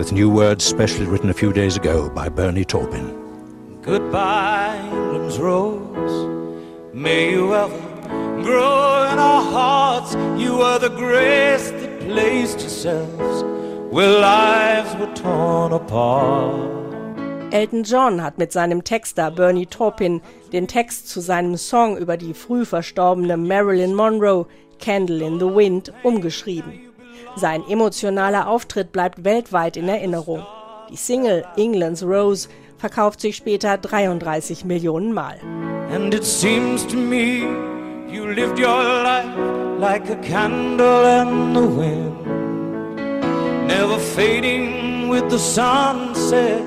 with 0.00 0.12
new 0.12 0.30
words 0.30 0.64
specially 0.64 1.04
written 1.04 1.28
a 1.28 1.34
few 1.34 1.52
days 1.52 1.76
ago 1.76 2.08
by 2.08 2.26
Bernie 2.26 2.64
Taupin. 2.64 3.06
Goodbye, 3.82 4.80
England's 4.90 5.38
rose. 5.38 6.26
May 6.94 7.32
you 7.32 7.54
ever 7.54 7.76
grow 8.42 9.10
in 9.12 9.18
our 9.18 9.42
hearts. 9.42 10.14
You 10.42 10.62
are 10.62 10.78
the 10.78 10.88
grace 10.88 11.70
that 11.70 12.00
placed 12.00 12.60
yourselves 12.60 13.44
where 13.92 14.18
lives 14.20 14.96
were 14.96 15.14
torn 15.14 15.74
apart. 15.74 17.52
Elton 17.52 17.84
John 17.84 18.22
hat 18.22 18.38
mit 18.38 18.52
seinem 18.52 18.82
Texter 18.82 19.30
Bernie 19.30 19.66
Taupin 19.66 20.22
den 20.50 20.66
Text 20.66 21.10
zu 21.10 21.20
seinem 21.20 21.58
Song 21.58 21.98
über 21.98 22.16
die 22.16 22.32
früh 22.32 22.64
verstorbene 22.64 23.36
Marilyn 23.36 23.94
Monroe, 23.94 24.46
Candle 24.78 25.22
in 25.26 25.38
the 25.38 25.54
Wind, 25.54 25.92
umgeschrieben. 26.02 26.89
Sein 27.36 27.66
emotionaler 27.68 28.48
Auftritt 28.48 28.92
bleibt 28.92 29.24
weltweit 29.24 29.76
in 29.76 29.88
Erinnerung. 29.88 30.44
Die 30.90 30.96
Single 30.96 31.44
England's 31.56 32.02
Rose 32.02 32.48
verkauft 32.76 33.20
sich 33.20 33.36
später 33.36 33.78
33 33.78 34.64
Millionen 34.64 35.12
Mal. 35.12 35.38
And 35.92 36.14
it 36.14 36.24
seems 36.24 36.86
to 36.86 36.96
me 36.96 37.44
you 38.08 38.26
lived 38.26 38.58
your 38.58 38.82
life 39.02 39.28
like 39.78 40.10
a 40.10 40.16
candle 40.16 41.04
in 41.04 41.54
the 41.54 41.60
wind, 41.60 42.26
never 43.66 43.98
fading 43.98 45.08
with 45.08 45.28
the 45.30 45.38
sunset 45.38 46.62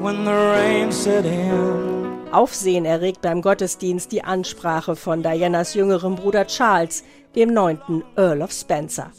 when 0.00 0.24
the 0.24 0.32
rain 0.32 0.92
set 0.92 1.24
in. 1.24 2.00
Aufsehen 2.32 2.84
erregt 2.84 3.22
beim 3.22 3.42
Gottesdienst 3.42 4.12
die 4.12 4.22
Ansprache 4.22 4.94
von 4.94 5.22
Dianas 5.22 5.74
jüngerem 5.74 6.14
Bruder 6.14 6.46
Charles, 6.46 7.02
dem 7.34 7.52
neunten 7.52 8.04
Earl 8.16 8.42
of 8.42 8.52
Spencer. 8.52 9.10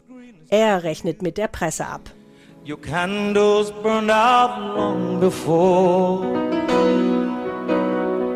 Er 0.54 0.84
rechnet 0.84 1.22
mit 1.22 1.38
der 1.38 1.48
Presse 1.48 1.86
ab. 1.86 2.12
Your 2.68 2.78
candles 2.78 3.72
burned 3.82 4.12
out 4.12 4.76
long 4.76 5.18
before 5.22 6.26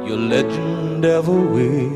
your 0.08 0.18
legend 0.18 1.04
ever 1.04 1.34
will. 1.54 1.92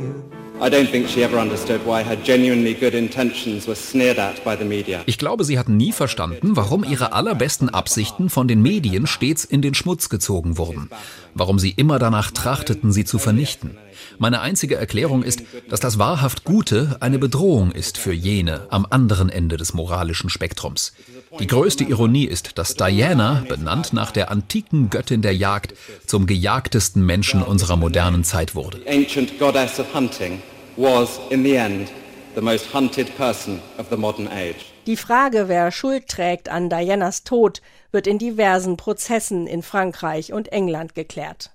I 0.61 0.69
don't 0.69 0.91
think 0.91 1.07
she 1.07 1.23
ever 1.23 1.39
understood 1.39 1.79
why 1.85 2.03
her 2.03 2.17
genuinely 2.17 2.73
good 2.73 2.93
intentions 2.93 3.65
were 3.65 3.77
sneered 3.77 4.19
at 4.19 4.43
by 4.43 4.57
the 4.57 4.65
media. 4.65 4.99
Ich 5.05 5.17
glaube, 5.17 5.45
sie 5.45 5.57
hat 5.57 5.69
nie 5.69 5.93
verstanden, 5.93 6.57
warum 6.57 6.83
ihre 6.83 7.13
allerbesten 7.13 7.69
Absichten 7.69 8.29
von 8.29 8.49
den 8.49 8.61
Medien 8.61 9.07
stets 9.07 9.45
in 9.45 9.61
den 9.61 9.73
Schmutz 9.73 10.09
gezogen 10.09 10.57
wurden. 10.57 10.89
Warum 11.33 11.59
sie 11.59 11.71
immer 11.71 11.97
danach 11.97 12.31
trachteten, 12.31 12.91
sie 12.91 13.05
zu 13.05 13.19
vernichten. 13.19 13.77
Meine 14.17 14.41
einzige 14.41 14.75
Erklärung 14.75 15.23
ist, 15.23 15.43
dass 15.69 15.79
das 15.79 15.99
wahrhaft 15.99 16.43
Gute 16.43 16.97
eine 16.99 17.19
Bedrohung 17.19 17.71
ist 17.71 17.97
für 17.97 18.13
jene 18.13 18.67
am 18.69 18.85
anderen 18.89 19.29
Ende 19.29 19.57
des 19.57 19.73
moralischen 19.73 20.29
Spektrums. 20.29 20.93
Die 21.39 21.47
größte 21.47 21.83
Ironie 21.83 22.25
ist, 22.25 22.57
dass 22.57 22.75
Diana, 22.75 23.43
benannt 23.47 23.93
nach 23.93 24.11
der 24.11 24.31
antiken 24.31 24.89
Göttin 24.89 25.21
der 25.21 25.35
Jagd, 25.35 25.73
zum 26.05 26.25
gejagtesten 26.25 27.05
Menschen 27.05 27.41
unserer 27.41 27.75
modernen 27.75 28.23
Zeit 28.23 28.55
wurde. 28.55 28.79
The 28.85 28.89
ancient 28.89 29.39
goddess 29.39 29.79
of 29.79 29.93
hunting 29.93 30.41
was, 30.75 31.19
in 31.29 31.43
the 31.43 31.55
end, 31.55 31.89
the 32.35 32.41
most 32.41 32.73
hunted 32.73 33.15
person 33.17 33.61
of 33.77 33.87
the 33.89 33.97
modern 33.97 34.27
age. 34.27 34.65
Die 34.85 34.97
Frage, 34.97 35.47
wer 35.47 35.71
Schuld 35.71 36.07
trägt 36.07 36.49
an 36.49 36.69
Dianas 36.69 37.23
Tod, 37.23 37.61
wird 37.91 38.07
in 38.07 38.17
diversen 38.17 38.77
Prozessen 38.77 39.45
in 39.45 39.61
Frankreich 39.61 40.33
und 40.33 40.51
England 40.51 40.95
geklärt. 40.95 41.51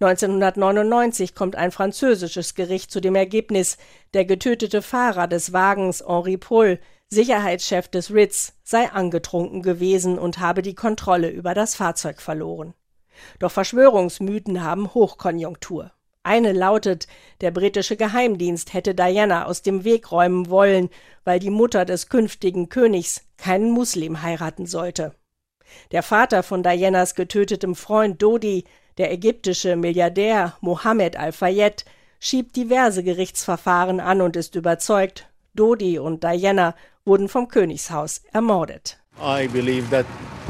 1999 0.00 1.34
kommt 1.34 1.56
ein 1.56 1.72
französisches 1.72 2.54
Gericht 2.54 2.92
zu 2.92 3.00
dem 3.00 3.16
Ergebnis, 3.16 3.78
der 4.14 4.24
getötete 4.24 4.80
Fahrer 4.80 5.26
des 5.26 5.52
Wagens 5.52 6.04
Henri 6.06 6.36
Paul, 6.36 6.78
Sicherheitschef 7.08 7.88
des 7.88 8.12
Ritz, 8.12 8.52
sei 8.62 8.90
angetrunken 8.90 9.62
gewesen 9.62 10.18
und 10.18 10.38
habe 10.38 10.62
die 10.62 10.74
Kontrolle 10.74 11.30
über 11.30 11.54
das 11.54 11.74
Fahrzeug 11.74 12.20
verloren. 12.20 12.74
Doch 13.40 13.50
Verschwörungsmythen 13.50 14.62
haben 14.62 14.94
Hochkonjunktur. 14.94 15.90
Eine 16.22 16.52
lautet, 16.52 17.08
der 17.40 17.50
britische 17.50 17.96
Geheimdienst 17.96 18.74
hätte 18.74 18.94
Diana 18.94 19.46
aus 19.46 19.62
dem 19.62 19.82
Weg 19.82 20.12
räumen 20.12 20.50
wollen, 20.50 20.90
weil 21.24 21.38
die 21.38 21.50
Mutter 21.50 21.84
des 21.84 22.08
künftigen 22.08 22.68
Königs 22.68 23.22
keinen 23.36 23.70
Muslim 23.70 24.22
heiraten 24.22 24.66
sollte. 24.66 25.14
Der 25.90 26.02
Vater 26.02 26.42
von 26.42 26.62
Dianas 26.62 27.14
getötetem 27.14 27.74
Freund 27.74 28.22
Dodi, 28.22 28.64
der 28.98 29.12
ägyptische 29.12 29.76
Milliardär 29.76 30.54
Mohammed 30.60 31.16
Al-Fayed, 31.16 31.84
schiebt 32.20 32.56
diverse 32.56 33.02
Gerichtsverfahren 33.02 34.00
an 34.00 34.20
und 34.20 34.36
ist 34.36 34.56
überzeugt, 34.56 35.28
Dodi 35.54 35.98
und 35.98 36.24
Diana 36.24 36.74
wurden 37.04 37.28
vom 37.28 37.48
Königshaus 37.48 38.22
ermordet. 38.32 38.98
I 39.20 39.48
believe 39.48 39.88
that 39.90 40.06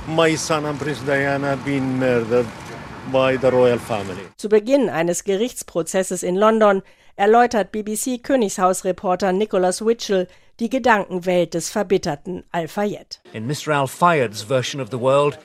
my 0.06 0.36
son 0.36 0.64
and 0.66 0.78
Princess 0.78 1.04
Diana 1.04 1.56
been 1.56 1.98
murdered 1.98 2.46
by 3.12 3.38
the 3.40 3.48
royal 3.48 3.78
family. 3.78 4.20
Zu 4.36 4.48
Beginn 4.48 4.90
eines 4.90 5.24
Gerichtsprozesses 5.24 6.22
in 6.22 6.36
London 6.36 6.82
erläutert 7.18 7.72
BBC-Königshausreporter 7.72 9.32
Nicholas 9.32 9.84
Witchell 9.84 10.28
die 10.60 10.70
Gedankenwelt 10.70 11.54
des 11.54 11.70
verbitterten 11.70 12.42
Al-Fayed. 12.50 13.20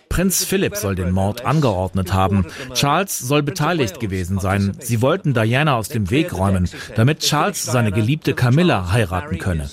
Prinz 0.10 0.44
Philipp 0.44 0.76
soll 0.76 0.96
den 0.96 1.12
Mord 1.12 1.46
angeordnet 1.46 2.14
haben. 2.14 2.48
Charles 2.74 3.20
soll 3.20 3.44
beteiligt 3.44 4.00
gewesen 4.00 4.40
sein. 4.40 4.76
Sie 4.80 5.02
wollten 5.02 5.34
Diana 5.34 5.78
aus 5.78 5.90
dem 5.90 6.10
Weg 6.10 6.34
räumen, 6.34 6.70
damit 6.96 7.20
Charles 7.20 7.64
seine 7.64 7.92
geliebte 7.92 8.34
Camilla 8.34 8.92
heiraten 8.92 9.38
könne. 9.38 9.70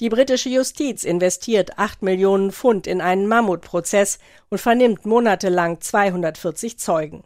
Die 0.00 0.08
britische 0.08 0.48
Justiz 0.48 1.04
investiert 1.04 1.78
8 1.78 2.02
Millionen 2.02 2.52
Pfund 2.52 2.86
in 2.86 3.02
einen 3.02 3.26
Mammutprozess 3.26 4.18
und 4.48 4.58
vernimmt 4.58 5.04
monatelang 5.04 5.80
240 5.80 6.78
Zeugen. 6.78 7.24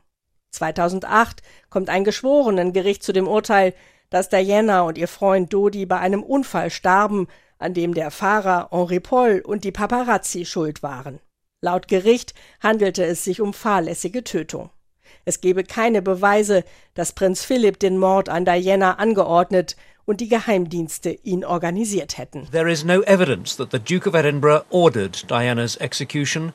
2008 0.50 1.42
kommt 1.68 1.88
ein 1.88 2.04
Geschworenengericht 2.04 3.02
zu 3.02 3.12
dem 3.12 3.28
Urteil, 3.28 3.74
dass 4.10 4.28
Diana 4.28 4.82
und 4.82 4.98
ihr 4.98 5.08
Freund 5.08 5.52
Dodi 5.52 5.86
bei 5.86 5.98
einem 5.98 6.22
Unfall 6.22 6.70
starben, 6.70 7.28
an 7.58 7.74
dem 7.74 7.94
der 7.94 8.10
Fahrer 8.10 8.68
Henri 8.70 9.00
Paul 9.00 9.40
und 9.44 9.64
die 9.64 9.72
Paparazzi 9.72 10.44
schuld 10.44 10.82
waren. 10.82 11.20
Laut 11.62 11.88
Gericht 11.88 12.34
handelte 12.60 13.04
es 13.04 13.22
sich 13.22 13.40
um 13.40 13.52
fahrlässige 13.52 14.24
Tötung. 14.24 14.70
Es 15.24 15.40
gebe 15.40 15.64
keine 15.64 16.00
Beweise, 16.02 16.64
dass 16.94 17.12
Prinz 17.12 17.44
Philipp 17.44 17.78
den 17.78 17.98
Mord 17.98 18.28
an 18.28 18.44
Diana 18.44 18.94
angeordnet 18.94 19.76
und 20.06 20.20
die 20.20 20.28
Geheimdienste 20.28 21.10
ihn 21.10 21.44
organisiert 21.44 22.18
hätten. 22.18 22.48
There 22.50 22.70
is 22.70 22.84
no 22.84 23.02
evidence 23.02 23.56
that 23.56 23.70
the 23.70 23.78
Duke 23.78 24.08
of 24.08 24.14
Edinburgh 24.14 24.64
ordered 24.70 25.30
Diana's 25.30 25.76
execution 25.76 26.52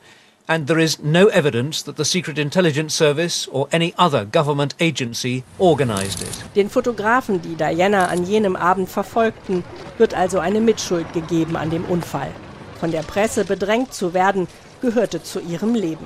and 0.48 0.68
there 0.68 0.80
is 0.80 1.00
no 1.02 1.28
evidence 1.28 1.84
that 1.84 1.98
the 1.98 2.06
Secret 2.06 2.38
Intelligence 2.38 2.94
Service 2.94 3.48
or 3.52 3.68
any 3.72 3.94
other 3.98 4.26
government 4.26 4.76
agency 4.80 5.44
organized 5.58 6.22
it. 6.22 6.44
Den 6.56 6.70
Fotografen, 6.70 7.42
die 7.42 7.56
Diana 7.56 8.08
an 8.08 8.26
jenem 8.26 8.56
Abend 8.56 8.90
verfolgten, 8.90 9.64
wird 9.98 10.14
also 10.14 10.40
eine 10.40 10.62
Mitschuld 10.62 11.12
gegeben 11.14 11.56
an 11.56 11.70
dem 11.70 11.86
Unfall. 11.86 12.32
Von 12.80 12.92
der 12.92 13.04
Presse 13.04 13.46
bedrängt 13.46 13.94
zu 13.94 14.14
werden, 14.14 14.48
gehörte 14.82 15.24
zu 15.24 15.40
ihrem 15.40 15.74
Leben. 15.74 16.06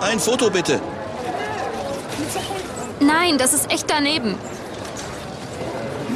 Ein 0.00 0.18
Foto 0.18 0.50
bitte. 0.50 0.80
Nein, 3.00 3.38
das 3.38 3.54
ist 3.54 3.70
echt 3.70 3.90
daneben. 3.90 4.34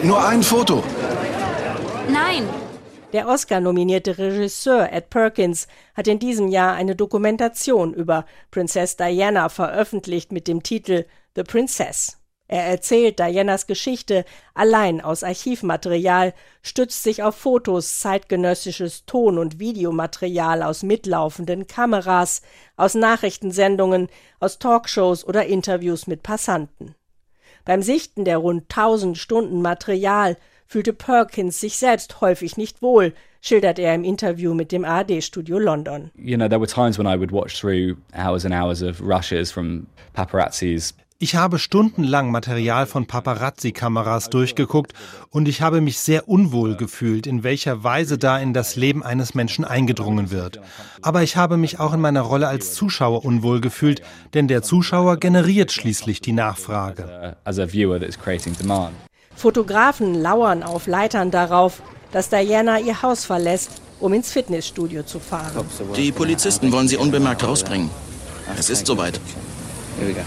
Nur 0.02 0.22
ein 0.24 0.42
Foto. 0.42 0.84
Nein, 2.08 2.46
Der 3.14 3.28
Oscar-nominierte 3.28 4.18
Regisseur 4.18 4.92
Ed 4.92 5.08
Perkins 5.08 5.68
hat 5.94 6.08
in 6.08 6.18
diesem 6.18 6.48
Jahr 6.48 6.74
eine 6.74 6.96
Dokumentation 6.96 7.94
über 7.94 8.26
Princess 8.50 8.96
Diana 8.96 9.48
veröffentlicht 9.50 10.32
mit 10.32 10.48
dem 10.48 10.64
Titel 10.64 11.04
The 11.36 11.44
Princess. 11.44 12.18
Er 12.48 12.64
erzählt 12.64 13.20
Dianas 13.20 13.68
Geschichte 13.68 14.24
allein 14.52 15.00
aus 15.00 15.22
Archivmaterial, 15.22 16.34
stützt 16.60 17.04
sich 17.04 17.22
auf 17.22 17.36
Fotos, 17.36 18.00
zeitgenössisches 18.00 19.06
Ton- 19.06 19.38
und 19.38 19.60
Videomaterial 19.60 20.64
aus 20.64 20.82
mitlaufenden 20.82 21.68
Kameras, 21.68 22.42
aus 22.76 22.94
Nachrichtensendungen, 22.94 24.08
aus 24.40 24.58
Talkshows 24.58 25.24
oder 25.24 25.46
Interviews 25.46 26.08
mit 26.08 26.24
Passanten. 26.24 26.96
Beim 27.64 27.80
Sichten 27.80 28.24
der 28.24 28.38
rund 28.38 28.64
1000 28.64 29.16
Stunden 29.16 29.62
Material 29.62 30.36
fühlte 30.74 30.92
Perkins 30.92 31.60
sich 31.60 31.78
selbst 31.78 32.20
häufig 32.20 32.56
nicht 32.56 32.82
wohl, 32.82 33.12
schildert 33.40 33.78
er 33.78 33.94
im 33.94 34.02
Interview 34.02 34.54
mit 34.54 34.72
dem 34.72 34.84
ARD-Studio 34.84 35.60
London. 35.60 36.10
You 36.16 36.36
know, 36.36 36.48
there 36.48 36.58
were 36.58 36.66
times 36.66 36.98
when 36.98 37.06
I 37.06 37.16
would 37.16 37.30
watch 37.30 37.60
through 37.60 37.96
hours 38.12 38.44
and 38.44 38.52
hours 38.52 38.82
of 38.82 39.00
rushes 39.00 39.52
from 39.52 39.86
paparazzis 40.14 40.94
ich 41.20 41.36
habe 41.36 41.60
stundenlang 41.60 42.32
Material 42.32 42.86
von 42.86 43.06
Paparazzi-Kameras 43.06 44.30
durchgeguckt 44.30 44.92
und 45.30 45.48
ich 45.48 45.62
habe 45.62 45.80
mich 45.80 45.98
sehr 45.98 46.28
unwohl 46.28 46.76
gefühlt, 46.76 47.26
in 47.28 47.44
welcher 47.44 47.84
Weise 47.84 48.18
da 48.18 48.36
in 48.38 48.52
das 48.52 48.74
Leben 48.74 49.02
eines 49.02 49.32
Menschen 49.34 49.64
eingedrungen 49.64 50.32
wird. 50.32 50.60
Aber 51.02 51.22
ich 51.22 51.36
habe 51.36 51.56
mich 51.56 51.78
auch 51.78 51.94
in 51.94 52.00
meiner 52.00 52.22
Rolle 52.22 52.48
als 52.48 52.74
Zuschauer 52.74 53.24
unwohl 53.24 53.60
gefühlt, 53.60 54.02
denn 54.34 54.48
der 54.48 54.62
Zuschauer 54.62 55.18
generiert 55.18 55.70
schließlich 55.70 56.20
die 56.20 56.32
Nachfrage. 56.32 57.36
Fotografen 59.44 60.14
lauern 60.14 60.62
auf 60.62 60.86
Leitern 60.86 61.30
darauf, 61.30 61.82
dass 62.12 62.30
Diana 62.30 62.78
ihr 62.78 63.02
Haus 63.02 63.26
verlässt, 63.26 63.72
um 64.00 64.14
ins 64.14 64.32
Fitnessstudio 64.32 65.02
zu 65.02 65.20
fahren. 65.20 65.66
Die 65.94 66.12
Polizisten 66.12 66.72
wollen 66.72 66.88
sie 66.88 66.96
unbemerkt 66.96 67.46
rausbringen. 67.46 67.90
Es 68.58 68.70
ist 68.70 68.86
soweit. 68.86 69.20
Here 69.98 70.08
we 70.08 70.14
go 70.14 70.22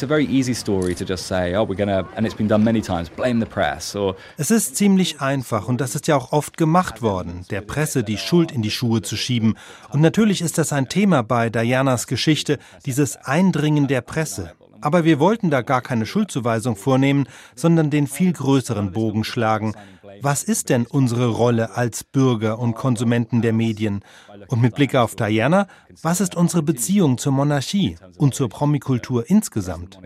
it's 0.00 0.02
a 0.02 0.06
very 0.06 0.24
easy 0.24 0.54
story 0.54 0.94
to 0.94 1.04
just 1.04 1.26
say, 1.26 1.54
oh, 1.54 1.66
we're 1.66 1.74
gonna, 1.74 2.08
and 2.16 2.24
it's 2.24 2.34
been 2.34 2.48
done 2.48 2.64
many 2.64 2.80
times, 2.80 3.10
blame 3.10 3.38
the 3.38 3.46
press. 3.46 3.94
Or 3.94 4.16
es 4.38 4.50
ist 4.50 4.76
ziemlich 4.76 5.20
einfach 5.20 5.68
und 5.68 5.78
das 5.80 5.94
ist 5.94 6.06
ja 6.06 6.16
auch 6.16 6.32
oft 6.32 6.56
gemacht 6.56 7.02
worden, 7.02 7.44
der 7.50 7.60
Presse 7.60 8.02
die 8.02 8.16
Schuld 8.16 8.50
in 8.50 8.62
die 8.62 8.70
Schuhe 8.70 9.02
zu 9.02 9.16
schieben. 9.16 9.58
Und 9.90 10.00
natürlich 10.00 10.40
ist 10.40 10.56
das 10.56 10.72
ein 10.72 10.88
Thema 10.88 11.22
bei 11.22 11.50
Dianas 11.50 12.06
Geschichte, 12.06 12.58
dieses 12.86 13.16
Eindringen 13.18 13.88
der 13.88 14.00
Presse. 14.00 14.52
Aber 14.80 15.04
wir 15.04 15.18
wollten 15.18 15.50
da 15.50 15.62
gar 15.62 15.82
keine 15.82 16.06
Schuldzuweisung 16.06 16.76
vornehmen, 16.76 17.28
sondern 17.54 17.90
den 17.90 18.06
viel 18.06 18.32
größeren 18.32 18.92
Bogen 18.92 19.24
schlagen. 19.24 19.74
Was 20.22 20.42
ist 20.42 20.68
denn 20.68 20.86
unsere 20.86 21.28
Rolle 21.28 21.76
als 21.76 22.04
Bürger 22.04 22.58
und 22.58 22.74
Konsumenten 22.74 23.42
der 23.42 23.52
Medien? 23.52 24.04
Und 24.48 24.60
mit 24.60 24.74
Blick 24.74 24.94
auf 24.94 25.14
Diana, 25.14 25.66
was 26.02 26.20
ist 26.20 26.34
unsere 26.34 26.62
Beziehung 26.62 27.18
zur 27.18 27.32
Monarchie 27.32 27.96
und 28.18 28.34
zur 28.34 28.48
Promikultur 28.48 29.28
insgesamt? 29.28 29.98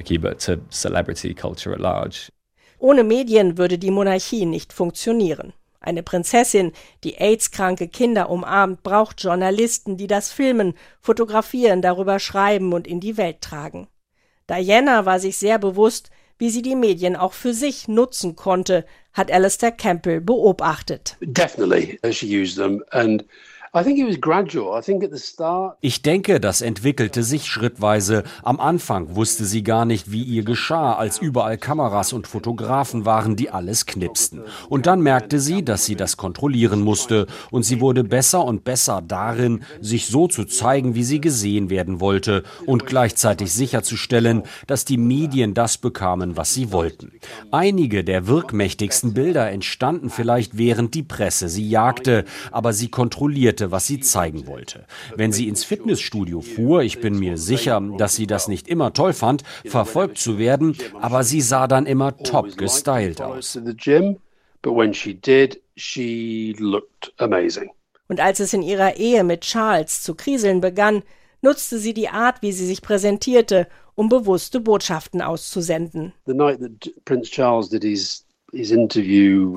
Ohne 2.79 3.05
Medien 3.05 3.59
würde 3.59 3.79
die 3.79 3.91
Monarchie 3.91 4.47
nicht 4.47 4.73
funktionieren. 4.73 5.53
Eine 5.81 6.03
Prinzessin, 6.03 6.73
die 7.03 7.17
AIDS-kranke 7.19 7.89
Kinder 7.89 8.31
umarmt, 8.31 8.83
braucht 8.83 9.23
Journalisten, 9.23 9.99
die 9.99 10.07
das 10.07 10.33
filmen, 10.33 10.75
fotografieren, 11.01 11.83
darüber 11.83 12.19
schreiben 12.19 12.73
und 12.73 12.87
in 12.87 13.01
die 13.01 13.19
Welt 13.19 13.43
tragen. 13.43 13.87
Diana 14.49 15.07
war 15.07 15.21
sich 15.21 15.37
sehr 15.39 15.59
bewusst, 15.59 16.11
wie 16.39 16.51
sie 16.51 16.63
die 16.63 16.77
Medien 16.77 17.17
auch 17.17 17.33
für 17.33 17.55
sich 17.55 17.89
nutzen 17.89 18.37
konnte, 18.37 18.85
hat 19.13 19.31
Alistair 19.31 19.73
Campbell 19.73 20.21
beobachtet. 20.21 21.17
Definitely, 21.21 21.99
she 22.13 22.27
used 22.27 22.57
them 22.57 22.83
and 22.91 23.25
ich 25.81 26.03
denke, 26.03 26.39
das 26.39 26.63
entwickelte 26.63 27.25
sich 27.25 27.47
schrittweise. 27.47 28.23
Am 28.45 28.61
Anfang 28.61 29.17
wusste 29.17 29.45
sie 29.45 29.65
gar 29.65 29.85
nicht, 29.85 30.13
wie 30.13 30.23
ihr 30.23 30.45
geschah, 30.45 30.93
als 30.93 31.19
überall 31.19 31.59
Kameras 31.59 32.13
und 32.13 32.29
Fotografen 32.29 33.05
waren, 33.05 33.35
die 33.35 33.51
alles 33.51 33.87
knipsten. 33.87 34.43
Und 34.69 34.87
dann 34.87 35.01
merkte 35.01 35.41
sie, 35.41 35.65
dass 35.65 35.87
sie 35.87 35.97
das 35.97 36.17
kontrollieren 36.17 36.83
musste. 36.83 37.27
Und 37.51 37.65
sie 37.65 37.81
wurde 37.81 38.05
besser 38.05 38.45
und 38.45 38.63
besser 38.63 39.03
darin, 39.05 39.65
sich 39.81 40.07
so 40.07 40.29
zu 40.29 40.45
zeigen, 40.45 40.95
wie 40.95 41.03
sie 41.03 41.21
gesehen 41.21 41.69
werden 41.69 41.99
wollte 41.99 42.45
und 42.67 42.87
gleichzeitig 42.87 43.53
sicherzustellen, 43.53 44.45
dass 44.69 44.85
die 44.85 44.99
Medien 44.99 45.53
das 45.53 45.79
bekamen, 45.79 46.37
was 46.37 46.55
sie 46.55 46.71
wollten. 46.71 47.11
Einige 47.51 48.05
der 48.05 48.29
wirkmächtigsten 48.29 49.15
Bilder 49.15 49.51
entstanden 49.51 50.11
vielleicht, 50.11 50.57
während 50.57 50.95
die 50.95 51.03
Presse 51.03 51.49
sie 51.49 51.69
jagte, 51.69 52.25
aber 52.53 52.73
sie 52.73 52.89
kontrollierte 52.89 53.64
zeigte, 53.65 53.71
was 53.71 53.87
sie 53.87 54.01
zeigen 54.01 54.47
wollte. 54.47 54.87
Wenn 55.17 55.33
sie 55.33 55.49
ins 55.49 55.65
Fitnessstudio 55.65 56.41
fuhr, 56.41 56.83
ich 56.83 57.01
bin 57.01 57.19
mir 57.19 57.37
sicher, 57.37 57.81
dass 57.99 58.17
sie 58.17 58.27
das 58.27 58.49
nicht 58.49 58.69
immer 58.69 58.93
toll 58.93 59.13
fand, 59.13 59.43
verfolgt 59.65 60.19
zu 60.19 60.39
werden, 60.39 60.77
aber 61.01 61.25
sie 61.25 61.41
sah 61.41 61.67
dann 61.67 61.87
immer 61.87 62.17
top 62.17 62.57
gestylt 62.57 63.21
aus. 63.21 63.57
Und 68.07 68.21
als 68.21 68.41
es 68.41 68.53
in 68.53 68.63
ihrer 68.63 68.97
Ehe 68.97 69.25
mit 69.25 69.41
Charles 69.41 70.03
zu 70.03 70.15
kriseln 70.15 70.61
begann, 70.61 71.03
nutzte 71.41 71.79
sie 71.79 71.95
die 71.95 72.09
Art, 72.09 72.43
wie 72.43 72.53
sie 72.53 72.67
sich 72.67 72.83
präsentierte, 72.83 73.67
um 73.95 74.09
bewusste 74.09 74.61
Botschaften 74.61 75.23
auszusenden. 75.23 76.13
The 76.27 76.35
night 76.35 76.61
that 76.61 76.91
Prince 77.05 77.31
Charles 77.31 77.69
did 77.69 77.83
his 77.83 78.24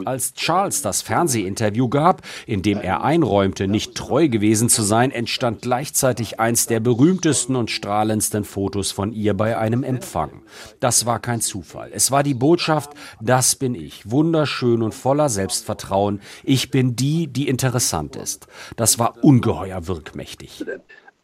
als 0.05 0.33
Charles 0.33 0.81
das 0.81 1.01
Fernsehinterview 1.01 1.88
gab, 1.89 2.21
in 2.45 2.62
dem 2.62 2.79
er 2.79 3.03
einräumte, 3.03 3.67
nicht 3.67 3.95
treu 3.95 4.27
gewesen 4.27 4.69
zu 4.69 4.81
sein, 4.81 5.12
entstand 5.12 5.62
gleichzeitig 5.62 6.39
eins 6.39 6.67
der 6.67 6.79
berühmtesten 6.79 7.55
und 7.55 7.71
strahlendsten 7.71 8.43
Fotos 8.43 8.91
von 8.91 9.13
ihr 9.13 9.33
bei 9.33 9.57
einem 9.57 9.83
Empfang. 9.83 10.41
Das 10.79 11.05
war 11.05 11.19
kein 11.19 11.41
Zufall. 11.41 11.91
Es 11.93 12.12
war 12.12 12.23
die 12.23 12.33
Botschaft, 12.33 12.91
das 13.21 13.55
bin 13.55 13.75
ich, 13.75 14.10
wunderschön 14.10 14.81
und 14.81 14.93
voller 14.93 15.29
Selbstvertrauen. 15.29 16.21
Ich 16.43 16.71
bin 16.71 16.95
die, 16.95 17.27
die 17.27 17.47
interessant 17.47 18.15
ist. 18.15 18.47
Das 18.75 18.99
war 18.99 19.23
ungeheuer 19.23 19.88
wirkmächtig. 19.88 20.65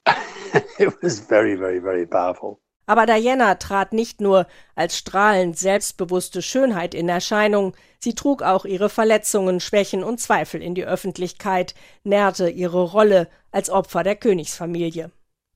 It 0.78 0.94
was 1.02 1.20
very, 1.20 1.58
very, 1.58 1.80
very 1.80 2.06
powerful. 2.06 2.63
Aber 2.86 3.06
Diana 3.06 3.56
trat 3.56 3.94
nicht 3.94 4.20
nur 4.20 4.46
als 4.76 4.98
strahlend 4.98 5.58
selbstbewusste 5.58 6.42
Schönheit 6.42 6.94
in 6.94 7.08
Erscheinung, 7.08 7.76
sie 8.00 8.14
trug 8.14 8.42
auch 8.42 8.66
ihre 8.66 8.90
Verletzungen, 8.90 9.60
Schwächen 9.60 10.04
und 10.04 10.20
Zweifel 10.20 10.62
in 10.62 10.76
die 10.76 10.86
Öffentlichkeit, 10.86 11.76
nährte 12.04 12.50
ihre 12.50 12.84
Rolle 12.84 13.30
als 13.52 13.70
Opfer 13.70 14.04
der 14.04 14.18
Königsfamilie. 14.18 15.12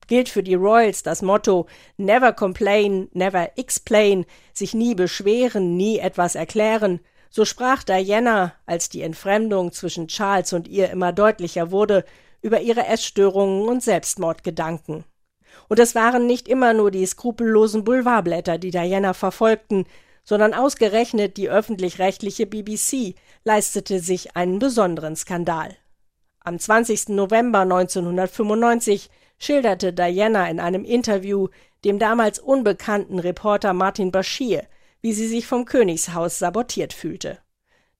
Gilt 0.06 0.30
für 0.30 0.42
die 0.42 0.54
Royals 0.54 1.02
das 1.02 1.20
Motto 1.20 1.66
Never 1.98 2.32
complain, 2.32 3.08
never 3.12 3.58
explain, 3.58 4.24
sich 4.54 4.72
nie 4.72 4.94
beschweren, 4.94 5.76
nie 5.76 5.98
etwas 5.98 6.34
erklären, 6.34 7.00
so 7.28 7.44
sprach 7.44 7.82
Diana, 7.82 8.54
als 8.64 8.88
die 8.88 9.02
Entfremdung 9.02 9.70
zwischen 9.72 10.08
Charles 10.08 10.54
und 10.54 10.66
ihr 10.66 10.88
immer 10.90 11.12
deutlicher 11.12 11.70
wurde, 11.70 12.06
über 12.40 12.60
ihre 12.62 12.86
Essstörungen 12.86 13.68
und 13.68 13.82
Selbstmordgedanken. 13.82 15.04
Und 15.68 15.78
es 15.78 15.94
waren 15.94 16.26
nicht 16.26 16.48
immer 16.48 16.72
nur 16.72 16.90
die 16.90 17.06
skrupellosen 17.06 17.84
Boulevardblätter, 17.84 18.58
die 18.58 18.70
Diana 18.70 19.14
verfolgten, 19.14 19.84
sondern 20.24 20.54
ausgerechnet 20.54 21.36
die 21.36 21.48
öffentlich-rechtliche 21.48 22.46
BBC 22.46 23.14
leistete 23.44 24.00
sich 24.00 24.36
einen 24.36 24.58
besonderen 24.58 25.16
Skandal. 25.16 25.76
Am 26.40 26.58
20. 26.58 27.08
November 27.10 27.60
1995 27.60 29.10
schilderte 29.38 29.92
Diana 29.92 30.48
in 30.50 30.60
einem 30.60 30.84
Interview 30.84 31.48
dem 31.84 31.98
damals 31.98 32.38
unbekannten 32.38 33.18
Reporter 33.18 33.72
Martin 33.72 34.10
Bashir, 34.10 34.64
wie 35.00 35.12
sie 35.12 35.28
sich 35.28 35.46
vom 35.46 35.64
Königshaus 35.64 36.38
sabotiert 36.38 36.92
fühlte. 36.92 37.38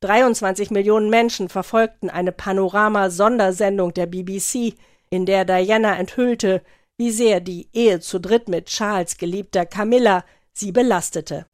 23 0.00 0.70
Millionen 0.70 1.10
Menschen 1.10 1.48
verfolgten 1.48 2.10
eine 2.10 2.32
Panorama-Sondersendung 2.32 3.94
der 3.94 4.06
BBC, 4.06 4.74
in 5.10 5.26
der 5.26 5.44
Diana 5.44 5.96
enthüllte, 5.96 6.62
wie 6.98 7.12
sehr 7.12 7.40
die 7.40 7.68
Ehe 7.72 8.00
zu 8.00 8.18
dritt 8.18 8.48
mit 8.48 8.66
Charles 8.66 9.16
geliebter 9.16 9.64
Camilla 9.64 10.24
sie 10.52 10.72
belastete. 10.72 11.46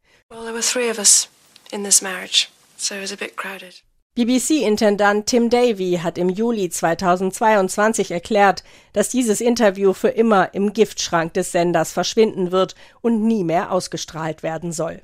BBC-Intendant 4.17 5.27
Tim 5.27 5.51
Davy 5.51 5.99
hat 6.03 6.19
im 6.19 6.29
Juli 6.29 6.71
2022 6.71 8.13
erklärt, 8.13 8.63
dass 8.93 9.09
dieses 9.09 9.41
Interview 9.41 9.93
für 9.93 10.09
immer 10.09 10.55
im 10.55 10.73
Giftschrank 10.73 11.35
des 11.35 11.53
Senders 11.53 11.93
verschwinden 11.93 12.53
wird 12.53 12.75
und 13.01 13.23
nie 13.23 13.45
mehr 13.45 13.73
ausgestrahlt 13.73 14.43
werden 14.43 14.73
soll. 14.73 15.03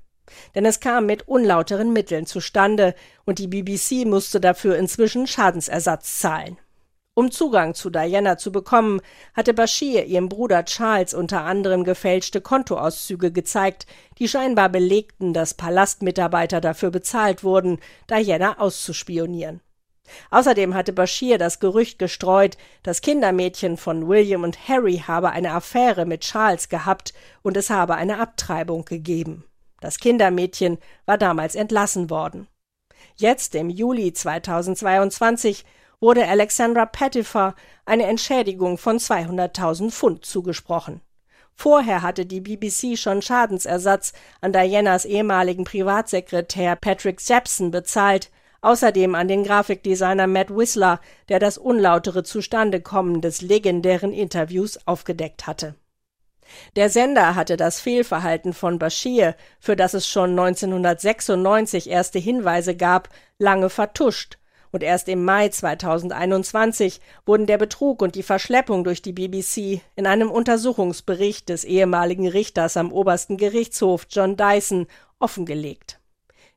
Denn 0.55 0.65
es 0.65 0.79
kam 0.79 1.07
mit 1.07 1.27
unlauteren 1.27 1.93
Mitteln 1.93 2.25
zustande 2.25 2.95
und 3.25 3.41
die 3.41 3.49
BBC 3.49 4.07
musste 4.07 4.41
dafür 4.41 4.77
inzwischen 4.77 5.27
Schadensersatz 5.27 6.21
zahlen. 6.21 6.57
Um 7.15 7.31
Zugang 7.31 7.75
zu 7.75 7.91
Diana 7.91 8.39
zu 8.39 8.53
bekommen, 8.53 9.01
hatte 9.35 9.53
Bashir 9.53 10.05
ihrem 10.07 10.29
Bruder 10.29 10.65
Charles 10.65 11.13
unter 11.13 11.43
anderem 11.43 11.85
gefälschte 11.85 12.41
Kontoauszüge 12.41 13.33
gezeigt, 13.33 13.87
die 14.19 14.29
scheinbar 14.29 14.69
belegten, 14.69 15.35
dass 15.35 15.55
Palastmitarbeiter 15.55 16.61
dafür 16.61 16.91
bezahlt 16.91 17.43
wurden, 17.43 17.81
Diana 18.09 18.61
auszuspionieren. 18.61 19.61
Außerdem 20.31 20.75
hatte 20.75 20.93
Bashir 20.93 21.39
das 21.39 21.61
Gerücht 21.61 21.99
gestreut, 21.99 22.57
das 22.83 23.01
Kindermädchen 23.01 23.77
von 23.77 24.09
William 24.09 24.43
und 24.43 24.69
Harry 24.69 25.03
habe 25.07 25.31
eine 25.31 25.53
Affäre 25.53 26.07
mit 26.07 26.23
Charles 26.23 26.69
gehabt 26.69 27.13
und 27.43 27.57
es 27.57 27.71
habe 27.71 27.95
eine 27.95 28.19
Abtreibung 28.19 28.85
gegeben. 28.85 29.45
Das 29.81 29.99
Kindermädchen 29.99 30.79
war 31.07 31.19
damals 31.19 31.55
entlassen 31.55 32.11
worden. 32.11 32.49
Jetzt, 33.17 33.55
im 33.55 33.71
Juli 33.71 34.13
2022, 34.13 35.65
wurde 36.01 36.27
Alexandra 36.27 36.87
Pettifer 36.87 37.55
eine 37.85 38.07
Entschädigung 38.07 38.79
von 38.79 38.99
200.000 38.99 39.91
Pfund 39.91 40.25
zugesprochen. 40.25 41.01
Vorher 41.55 42.03
hatte 42.03 42.25
die 42.25 42.41
BBC 42.41 42.99
schon 42.99 43.21
Schadensersatz 43.21 44.15
an 44.41 44.53
Dianas 44.53 45.05
ehemaligen 45.05 45.65
Privatsekretär 45.65 46.77
Patrick 46.77 47.21
Jepson 47.27 47.71
bezahlt, 47.71 48.31
Außerdem 48.63 49.15
an 49.15 49.29
den 49.29 49.45
Grafikdesigner 49.45 50.27
Matt 50.27 50.55
Whistler, 50.55 51.01
der 51.29 51.39
das 51.39 51.57
unlautere 51.57 52.25
Zustandekommen 52.25 53.21
des 53.21 53.41
legendären 53.41 54.13
Interviews 54.13 54.79
aufgedeckt 54.87 55.47
hatte. 55.47 55.75
Der 56.77 56.91
Sender 56.91 57.37
hatte 57.37 57.57
das 57.57 57.81
Fehlverhalten 57.81 58.53
von 58.53 58.79
Bashir, 58.79 59.35
für 59.61 59.77
das 59.77 59.95
es 59.95 60.09
schon 60.09 60.31
1996 60.31 61.89
erste 61.89 62.19
Hinweise 62.19 62.77
gab, 62.77 63.09
lange 63.39 63.71
vertuscht 63.71 64.40
und 64.73 64.83
erst 64.83 65.09
im 65.09 65.25
Mai 65.25 65.49
2021 65.49 67.01
wurden 67.27 67.47
der 67.47 67.59
Betrug 67.59 68.03
und 68.03 68.15
die 68.15 68.23
Verschleppung 68.23 68.85
durch 68.85 69.03
die 69.03 69.13
BBC 69.13 69.81
in 69.97 70.07
einem 70.07 70.31
Untersuchungsbericht 70.31 71.49
des 71.49 71.65
ehemaligen 71.65 72.29
Richters 72.29 72.77
am 72.77 72.93
obersten 72.93 73.37
Gerichtshof 73.37 74.07
John 74.11 74.37
Dyson 74.37 74.87
offengelegt. 75.19 76.01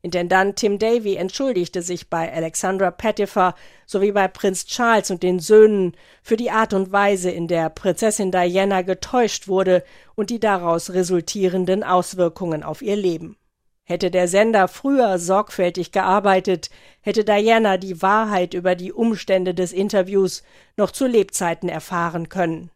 Intendant 0.05 0.57
Tim 0.57 0.79
Davy 0.79 1.15
entschuldigte 1.15 1.81
sich 1.81 2.09
bei 2.09 2.31
Alexandra 2.31 2.91
Pettifer 2.91 3.55
sowie 3.85 4.11
bei 4.11 4.27
Prinz 4.27 4.65
Charles 4.65 5.09
und 5.11 5.23
den 5.23 5.39
Söhnen 5.39 5.95
für 6.21 6.35
die 6.35 6.51
Art 6.51 6.73
und 6.73 6.91
Weise, 6.91 7.31
in 7.31 7.47
der 7.47 7.69
Prinzessin 7.69 8.29
Diana 8.29 8.81
getäuscht 8.81 9.47
wurde 9.47 9.81
und 10.15 10.29
die 10.29 10.41
daraus 10.41 10.89
resultierenden 10.89 11.85
Auswirkungen 11.85 12.63
auf 12.63 12.81
ihr 12.81 12.97
Leben. 12.97 13.37
Hätte 13.85 14.11
der 14.11 14.29
Sender 14.29 14.69
früher 14.69 15.19
sorgfältig 15.19 15.91
gearbeitet, 15.91 16.69
hätte 17.01 17.25
Diana 17.25 17.77
die 17.77 18.01
Wahrheit 18.01 18.53
über 18.53 18.75
die 18.75 18.93
Umstände 18.93 19.53
des 19.53 19.73
Interviews 19.73 20.43
noch 20.77 20.91
zu 20.91 21.05
Lebzeiten 21.05 21.67
erfahren 21.67 22.29
können. 22.29 22.71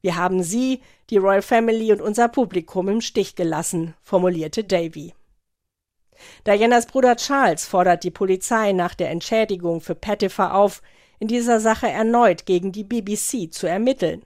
Wir 0.00 0.16
haben 0.16 0.42
sie, 0.42 0.80
die 1.10 1.16
Royal 1.16 1.42
Family 1.42 1.92
und 1.92 2.00
unser 2.00 2.28
Publikum 2.28 2.88
im 2.88 3.00
Stich 3.00 3.36
gelassen, 3.36 3.94
formulierte 4.02 4.64
Davy. 4.64 5.14
Dianas 6.46 6.86
Bruder 6.86 7.14
Charles 7.16 7.64
fordert 7.64 8.02
die 8.02 8.10
Polizei 8.10 8.72
nach 8.72 8.94
der 8.94 9.10
Entschädigung 9.10 9.80
für 9.80 9.94
Pettifer 9.94 10.54
auf, 10.54 10.82
in 11.20 11.28
dieser 11.28 11.60
Sache 11.60 11.88
erneut 11.88 12.46
gegen 12.46 12.72
die 12.72 12.84
BBC 12.84 13.52
zu 13.52 13.66
ermitteln. 13.68 14.22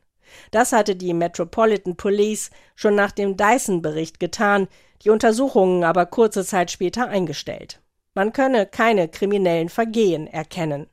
Das 0.50 0.72
hatte 0.72 0.96
die 0.96 1.12
Metropolitan 1.12 1.96
Police 1.96 2.50
schon 2.74 2.94
nach 2.94 3.12
dem 3.12 3.36
Dyson-Bericht 3.36 4.18
getan, 4.18 4.68
die 5.04 5.10
Untersuchungen 5.10 5.84
aber 5.84 6.06
kurze 6.06 6.44
Zeit 6.44 6.70
später 6.70 7.08
eingestellt. 7.08 7.80
Man 8.14 8.32
könne 8.32 8.66
keine 8.66 9.08
kriminellen 9.08 9.68
Vergehen 9.68 10.26
erkennen. 10.26 10.86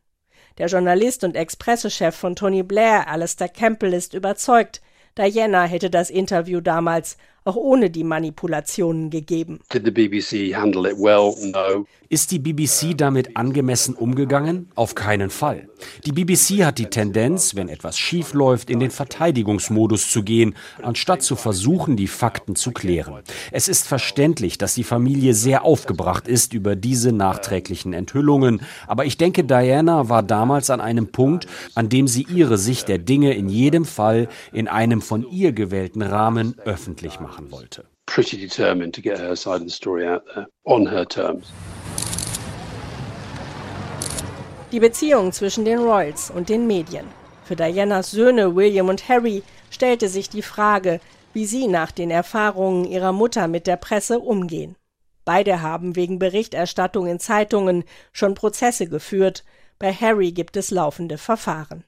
Der 0.58 0.67
Journalist 0.67 1.24
und 1.24 1.36
Ex-Pressechef 1.36 2.15
von 2.15 2.36
Tony 2.36 2.63
Blair, 2.63 3.08
Alistair 3.08 3.50
Campbell, 3.50 3.93
ist 3.93 4.13
überzeugt, 4.13 4.82
Diana 5.17 5.63
hätte 5.63 5.89
das 5.89 6.10
Interview 6.10 6.62
damals 6.62 7.17
auch 7.45 7.56
ohne 7.56 7.89
die 7.89 8.04
Manipulationen 8.04 9.10
gegeben. 9.10 9.60
Well? 9.69 11.34
No. 11.52 11.86
Ist 12.10 12.32
die 12.32 12.39
BBC 12.39 12.97
damit 12.97 13.38
angemessen 13.38 13.93
umgegangen? 13.93 14.71
Auf 14.73 14.95
keinen 14.95 15.30
Fall. 15.30 15.69
Die 16.06 16.12
BBC 16.12 16.65
hat 16.65 16.80
die 16.80 16.88
Tendenz, 16.88 17.56
wenn 17.56 17.69
etwas 17.69 17.99
schief 17.99 18.34
läuft, 18.34 18.69
in 18.69 18.80
den 18.80 18.89
Verteidigungsmodus 18.89 20.10
zu 20.10 20.23
gehen, 20.23 20.56
anstatt 20.82 21.21
zu 21.21 21.36
versuchen, 21.36 21.97
die 21.97 22.08
Fakten 22.08 22.56
zu 22.56 22.71
klären. 22.71 23.21
Es 23.52 23.67
ist 23.67 23.88
verständlich, 23.88 24.58
dass 24.58 24.73
die 24.73 24.84
Familie 24.84 25.36
sehr 25.36 25.63
aufgebracht 25.63 26.28
ist 26.28 26.54
über 26.54 26.75
diese 26.75 27.12
nachträglichen 27.12 27.93
Enthüllungen, 27.93 28.62
aber 28.88 29.06
ich 29.06 29.17
denke, 29.17 29.43
Diana 29.43 30.10
war 30.10 30.23
damals 30.23 30.69
an 30.71 30.82
einem 30.82 31.10
Punkt, 31.10 31.47
an 31.75 31.89
dem 31.89 32.08
sie 32.08 32.23
ihre 32.23 32.58
Sicht 32.58 32.88
der 32.88 32.97
Dinge 32.97 33.34
in 33.34 33.49
jedem 33.49 33.86
Fall 33.86 34.28
in 34.52 34.67
einem 34.67 35.02
von 35.02 35.30
ihr 35.30 35.52
gewählten 35.52 36.02
Rahmen 36.02 36.56
öffentlich 36.65 37.19
machen 37.39 37.52
wollte. 37.52 37.86
Pretty 38.06 38.38
determined 38.38 38.93
to 38.95 39.02
get 39.02 39.19
her 39.19 39.36
side 39.36 39.62
of 39.62 39.63
the 39.63 39.69
story 39.69 40.08
out 40.08 40.23
there 40.34 40.47
on 40.65 40.88
her 40.88 41.06
terms. 41.06 41.47
Die 44.71 44.80
Beziehung 44.80 45.32
zwischen 45.32 45.65
den 45.65 45.80
Royals 45.80 46.30
und 46.30 46.49
den 46.49 46.67
Medien. 46.67 47.08
Für 47.43 47.56
Dianas 47.56 48.12
Söhne 48.12 48.56
William 48.56 48.89
und 48.89 49.10
Harry 49.10 49.41
stellte 49.71 50.10
sich 50.10 50.30
die 50.30 50.43
Frage, 50.43 50.99
wie 51.34 51.45
sie 51.45 51.67
nach 51.67 51.91
den 51.91 52.12
Erfahrungen 52.12 52.86
ihrer 52.86 53.12
Mutter 53.12 53.47
mit 53.47 53.65
der 53.65 53.78
Presse 53.78 54.19
umgehen. 54.19 54.75
Beide 55.25 55.62
haben 55.62 55.95
wegen 55.95 56.19
Berichterstattung 56.19 57.08
in 57.08 57.19
Zeitungen 57.19 57.84
schon 58.12 58.36
Prozesse 58.36 58.88
geführt, 58.88 59.43
bei 59.80 59.93
Harry 59.93 60.32
gibt 60.32 60.58
es 60.58 60.71
laufende 60.71 61.17
Verfahren. 61.17 61.84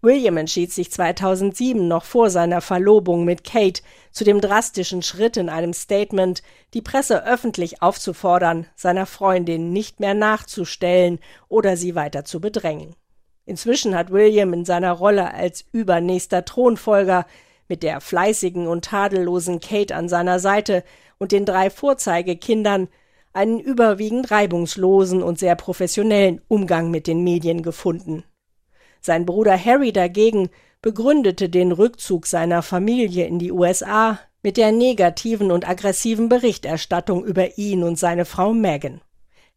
William 0.00 0.36
entschied 0.36 0.72
sich 0.72 0.90
2007 0.90 1.86
noch 1.88 2.04
vor 2.04 2.30
seiner 2.30 2.60
Verlobung 2.60 3.24
mit 3.24 3.44
Kate 3.44 3.82
zu 4.10 4.24
dem 4.24 4.40
drastischen 4.40 5.02
Schritt 5.02 5.36
in 5.36 5.48
einem 5.48 5.72
Statement, 5.72 6.42
die 6.74 6.82
Presse 6.82 7.26
öffentlich 7.26 7.82
aufzufordern, 7.82 8.66
seiner 8.76 9.06
Freundin 9.06 9.72
nicht 9.72 10.00
mehr 10.00 10.14
nachzustellen 10.14 11.18
oder 11.48 11.76
sie 11.76 11.94
weiter 11.94 12.24
zu 12.24 12.40
bedrängen. 12.40 12.94
Inzwischen 13.46 13.94
hat 13.94 14.10
William 14.10 14.52
in 14.52 14.64
seiner 14.64 14.92
Rolle 14.92 15.34
als 15.34 15.64
übernächster 15.72 16.44
Thronfolger 16.44 17.26
mit 17.68 17.82
der 17.82 18.00
fleißigen 18.00 18.66
und 18.66 18.86
tadellosen 18.86 19.60
Kate 19.60 19.94
an 19.94 20.08
seiner 20.08 20.38
Seite 20.38 20.84
und 21.18 21.32
den 21.32 21.44
drei 21.44 21.70
Vorzeigekindern 21.70 22.88
einen 23.32 23.58
überwiegend 23.58 24.30
reibungslosen 24.30 25.22
und 25.22 25.38
sehr 25.38 25.56
professionellen 25.56 26.40
Umgang 26.48 26.90
mit 26.90 27.06
den 27.06 27.24
Medien 27.24 27.62
gefunden. 27.62 28.24
Sein 29.04 29.26
Bruder 29.26 29.62
Harry 29.62 29.92
dagegen 29.92 30.48
begründete 30.80 31.50
den 31.50 31.72
Rückzug 31.72 32.26
seiner 32.26 32.62
Familie 32.62 33.26
in 33.26 33.38
die 33.38 33.52
USA 33.52 34.18
mit 34.42 34.56
der 34.56 34.72
negativen 34.72 35.50
und 35.50 35.68
aggressiven 35.68 36.30
Berichterstattung 36.30 37.22
über 37.22 37.58
ihn 37.58 37.82
und 37.82 37.98
seine 37.98 38.24
Frau 38.24 38.54
Meghan. 38.54 39.02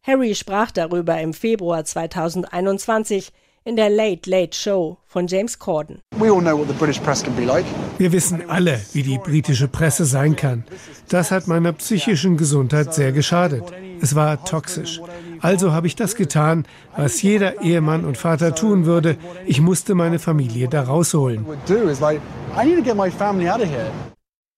Harry 0.02 0.34
sprach 0.34 0.70
darüber 0.70 1.18
im 1.18 1.32
Februar 1.32 1.82
2021 1.82 3.32
in 3.64 3.76
der 3.76 3.88
Late 3.88 4.28
Late 4.28 4.54
Show 4.54 4.98
von 5.06 5.26
James 5.26 5.58
Corden. 5.58 6.02
Wir 6.10 8.12
wissen 8.12 8.50
alle, 8.50 8.80
wie 8.92 9.02
die 9.02 9.18
britische 9.18 9.68
Presse 9.68 10.04
sein 10.04 10.36
kann. 10.36 10.64
Das 11.08 11.30
hat 11.30 11.48
meiner 11.48 11.72
psychischen 11.72 12.36
Gesundheit 12.36 12.92
sehr 12.92 13.12
geschadet. 13.12 13.64
Es 14.02 14.14
war 14.14 14.44
toxisch. 14.44 15.00
Also 15.40 15.72
habe 15.72 15.86
ich 15.86 15.96
das 15.96 16.14
getan, 16.14 16.66
was 16.96 17.22
jeder 17.22 17.62
Ehemann 17.62 18.04
und 18.04 18.16
Vater 18.16 18.54
tun 18.54 18.86
würde. 18.86 19.16
Ich 19.46 19.60
musste 19.60 19.94
meine 19.94 20.18
Familie 20.18 20.68
da 20.68 20.82
rausholen. 20.82 21.46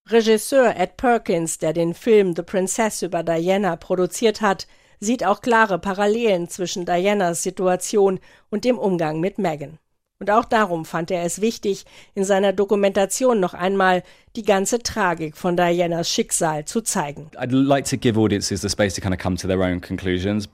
Regisseur 0.08 0.76
Ed 0.76 0.96
Perkins, 0.96 1.58
der 1.58 1.72
den 1.72 1.94
Film 1.94 2.34
The 2.34 2.42
Princess 2.42 3.02
über 3.02 3.22
Diana 3.22 3.76
produziert 3.76 4.40
hat, 4.40 4.66
sieht 4.98 5.24
auch 5.24 5.40
klare 5.40 5.78
Parallelen 5.78 6.48
zwischen 6.48 6.84
Dianas 6.84 7.42
Situation 7.42 8.20
und 8.50 8.64
dem 8.64 8.78
Umgang 8.78 9.20
mit 9.20 9.38
Meghan. 9.38 9.78
Und 10.22 10.30
auch 10.30 10.44
darum 10.44 10.84
fand 10.84 11.10
er 11.10 11.24
es 11.24 11.40
wichtig, 11.40 11.86
in 12.14 12.24
seiner 12.24 12.52
Dokumentation 12.52 13.40
noch 13.40 13.54
einmal 13.54 14.02
die 14.36 14.42
ganze 14.42 14.80
Tragik 14.80 15.34
von 15.34 15.56
Dianas 15.56 16.10
Schicksal 16.10 16.66
zu 16.66 16.82
zeigen. 16.82 17.30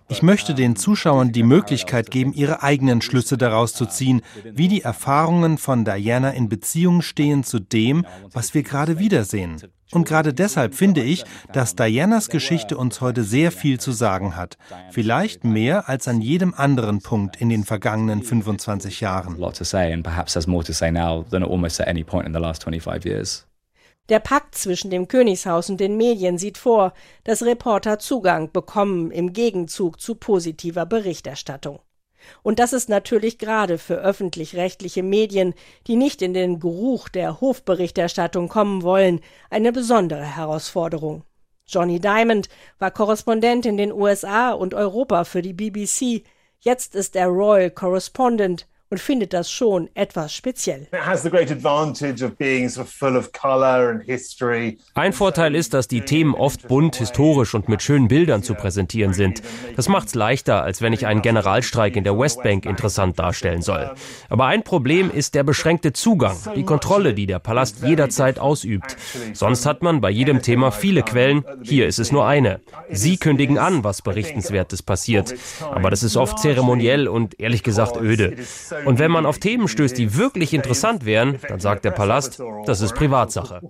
Ich 0.09 0.23
möchte 0.23 0.55
den 0.55 0.77
Zuschauern 0.77 1.33
die 1.33 1.43
Möglichkeit 1.43 2.11
geben, 2.13 2.33
ihre 2.33 2.63
eigenen 2.63 3.03
Schlüsse 3.03 3.37
daraus 3.37 3.75
zu 3.75 3.87
ziehen, 3.87 4.23
wie 4.45 4.69
die 4.69 4.83
Erfahrungen 4.83 5.59
von 5.59 5.85
Diana 5.85 6.31
in 6.31 6.49
Beziehung 6.49 7.03
stehen 7.03 7.43
zu 7.43 7.59
dem, 7.59 8.07
was 8.33 8.55
wir 8.55 8.63
gerade 8.63 9.01
wiedersehen. 9.01 9.61
Und 9.93 10.07
gerade 10.09 10.35
deshalb 10.35 10.75
finde 10.75 11.03
ich, 11.03 11.25
dass 11.53 11.77
Dianas 11.77 12.29
Geschichte 12.29 12.77
uns 12.77 13.01
heute 13.01 13.23
sehr 13.23 13.53
viel 13.53 13.79
zu 13.79 13.93
sagen 13.93 14.37
hat. 14.37 14.59
Vielleicht 14.91 15.45
mehr 15.45 15.89
als 15.89 16.09
an 16.09 16.21
jedem 16.21 16.55
anderen 16.55 17.01
Punkt 17.01 17.37
in 17.41 17.49
den 17.49 17.65
vergangenen 17.65 18.23
25 18.23 19.01
Jahren. 19.01 19.37
Der 24.09 24.21
Pakt 24.21 24.55
zwischen 24.55 24.91
dem 24.91 25.09
Königshaus 25.09 25.69
und 25.69 25.81
den 25.81 25.97
Medien 25.97 26.39
sieht 26.39 26.59
vor, 26.59 26.93
dass 27.25 27.43
Reporter 27.43 27.99
Zugang 27.99 28.53
bekommen 28.53 29.11
im 29.11 29.33
Gegenzug 29.33 30.01
zu 30.01 30.15
positiver 30.15 30.87
Berichterstattung. 30.87 31.81
Und 32.43 32.59
das 32.59 32.73
ist 32.73 32.89
natürlich 32.89 33.39
gerade 33.39 33.79
für 33.79 33.97
öffentlich-rechtliche 33.97 35.03
Medien, 35.03 35.55
die 35.87 35.97
nicht 35.97 36.23
in 36.23 36.35
den 36.35 36.61
Geruch 36.61 37.09
der 37.09 37.41
Hofberichterstattung 37.41 38.49
kommen 38.49 38.83
wollen, 38.83 39.21
eine 39.51 39.73
besondere 39.73 40.37
Herausforderung. 40.37 41.25
Johnny 41.67 42.01
Diamond 42.01 42.49
war 42.79 42.91
Korrespondent 42.91 43.67
in 43.67 43.77
den 43.77 43.93
USA 43.93 44.53
und 44.53 44.75
Europa 44.75 45.25
für 45.25 45.43
die 45.43 45.53
BBC, 45.53 46.23
jetzt 46.61 46.95
ist 46.95 47.17
er 47.17 47.27
Royal 47.27 47.71
Correspondent 47.71 48.67
und 48.89 49.01
findet 49.01 49.33
das 49.33 49.51
schon 49.51 49.89
etwas 49.95 50.33
speziell. 50.33 50.87
Ein 54.95 55.13
Vorteil 55.13 55.55
ist, 55.55 55.75
dass 55.75 55.89
die 55.89 56.01
Themen 56.03 56.35
oft 56.35 56.69
bunt, 56.69 56.97
historisch 56.97 57.55
und 57.55 57.69
mit 57.69 57.83
schönen 57.83 58.09
Bildern 58.09 58.43
zu 58.43 58.55
präsentieren 58.55 59.13
sind. 59.13 59.43
Das 59.75 59.89
macht's 59.89 60.15
leichter, 60.15 60.63
als 60.63 60.83
wenn 60.83 60.93
ich 60.93 61.07
einen 61.07 61.23
Generalstreik 61.23 61.97
in 61.97 62.05
der 62.05 62.19
Westbank 62.19 62.65
interessant 62.67 63.19
darstellen 63.19 63.63
soll. 63.63 63.93
Aber 64.29 64.47
ein 64.47 64.63
Problem 64.63 65.11
ist 65.11 65.35
der 65.35 65.43
beschränkte 65.43 65.93
Zugang, 65.93 66.37
die 66.55 66.65
Kontrolle, 66.65 67.15
die 67.15 67.27
der 67.27 67.39
Palast 67.39 67.83
jederzeit 67.83 68.39
ausübt. 68.39 68.97
Sonst 69.33 69.67
hat 69.67 69.83
man 69.83 70.01
bei 70.01 70.11
jedem 70.11 70.43
Thema 70.43 70.71
viele 70.71 71.03
Quellen, 71.03 71.45
hier 71.63 71.87
ist 71.87 71.99
es 71.99 72.13
nur 72.13 72.27
eine. 72.27 72.61
Sie 72.91 73.17
kündigen 73.17 73.59
an, 73.59 73.83
was 73.85 74.03
Berichtenswertes 74.03 74.83
passiert. 74.83 75.35
Aber 75.61 75.91
das 75.91 76.03
ist 76.03 76.17
oft 76.17 76.39
zeremoniell 76.39 77.09
und 77.09 77.41
ehrlich 77.41 77.63
gesagt 77.63 77.97
öde. 77.97 78.37
Und 78.85 78.99
wenn 78.99 79.11
man 79.11 79.27
auf 79.27 79.39
Themen 79.39 79.69
stößt, 79.69 79.97
die 79.97 80.17
wirklich 80.17 80.53
interessant 80.53 81.05
wären, 81.05 81.39
dann 81.49 81.61
sagt 81.61 81.85
der 81.85 81.93
Palast, 81.93 82.43
das 82.67 82.81
ist 82.81 82.95
Privatsache. 82.95 83.61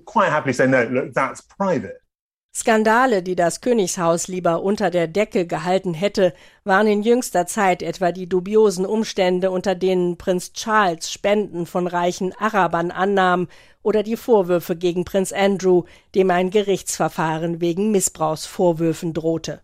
Skandale, 2.58 3.22
die 3.22 3.36
das 3.36 3.60
Königshaus 3.60 4.28
lieber 4.28 4.62
unter 4.62 4.88
der 4.88 5.08
Decke 5.08 5.46
gehalten 5.46 5.92
hätte, 5.92 6.32
waren 6.64 6.86
in 6.86 7.02
jüngster 7.02 7.46
Zeit 7.46 7.82
etwa 7.82 8.12
die 8.12 8.30
dubiosen 8.30 8.86
Umstände, 8.86 9.50
unter 9.50 9.74
denen 9.74 10.16
Prinz 10.16 10.54
Charles 10.54 11.12
Spenden 11.12 11.66
von 11.66 11.86
reichen 11.86 12.32
Arabern 12.38 12.90
annahm, 12.90 13.48
oder 13.82 14.02
die 14.02 14.16
Vorwürfe 14.16 14.74
gegen 14.74 15.04
Prinz 15.04 15.32
Andrew, 15.32 15.84
dem 16.14 16.30
ein 16.30 16.48
Gerichtsverfahren 16.48 17.60
wegen 17.60 17.90
Missbrauchsvorwürfen 17.90 19.12
drohte. 19.12 19.60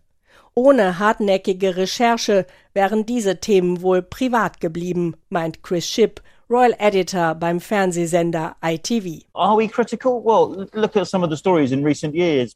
Ohne 0.55 0.99
hartnäckige 0.99 1.77
Recherche 1.77 2.45
wären 2.73 3.05
diese 3.05 3.39
Themen 3.39 3.81
wohl 3.81 4.03
privat 4.03 4.59
geblieben, 4.59 5.15
meint 5.29 5.63
Chris 5.63 5.87
Shipp, 5.87 6.21
Royal 6.49 6.75
Editor 6.77 7.33
beim 7.33 7.59
Fernsehsender 7.59 8.55
ITV. 8.63 9.23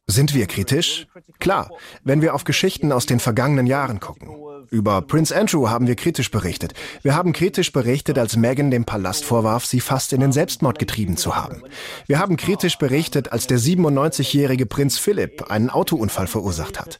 Sind 0.05 0.35
wir 0.35 0.45
kritisch? 0.45 1.07
Klar, 1.39 1.71
wenn 2.03 2.21
wir 2.21 2.35
auf 2.35 2.43
Geschichten 2.43 2.91
aus 2.91 3.07
den 3.07 3.19
vergangenen 3.19 3.65
Jahren 3.65 3.99
gucken. 3.99 4.29
Über 4.69 5.01
Prince 5.01 5.35
Andrew 5.35 5.69
haben 5.69 5.87
wir 5.87 5.95
kritisch 5.95 6.31
berichtet. 6.31 6.73
Wir 7.01 7.15
haben 7.15 7.33
kritisch 7.33 7.71
berichtet, 7.71 8.17
als 8.17 8.35
Meghan 8.35 8.71
dem 8.71 8.85
Palast 8.85 9.25
vorwarf, 9.25 9.65
sie 9.65 9.79
fast 9.79 10.13
in 10.13 10.21
den 10.21 10.31
Selbstmord 10.31 10.79
getrieben 10.79 11.17
zu 11.17 11.35
haben. 11.35 11.63
Wir 12.05 12.19
haben 12.19 12.37
kritisch 12.37 12.77
berichtet, 12.77 13.31
als 13.31 13.47
der 13.47 13.59
97-jährige 13.59 14.65
Prinz 14.65 14.97
Philipp 14.97 15.49
einen 15.49 15.69
Autounfall 15.69 16.27
verursacht 16.27 16.79
hat. 16.79 16.99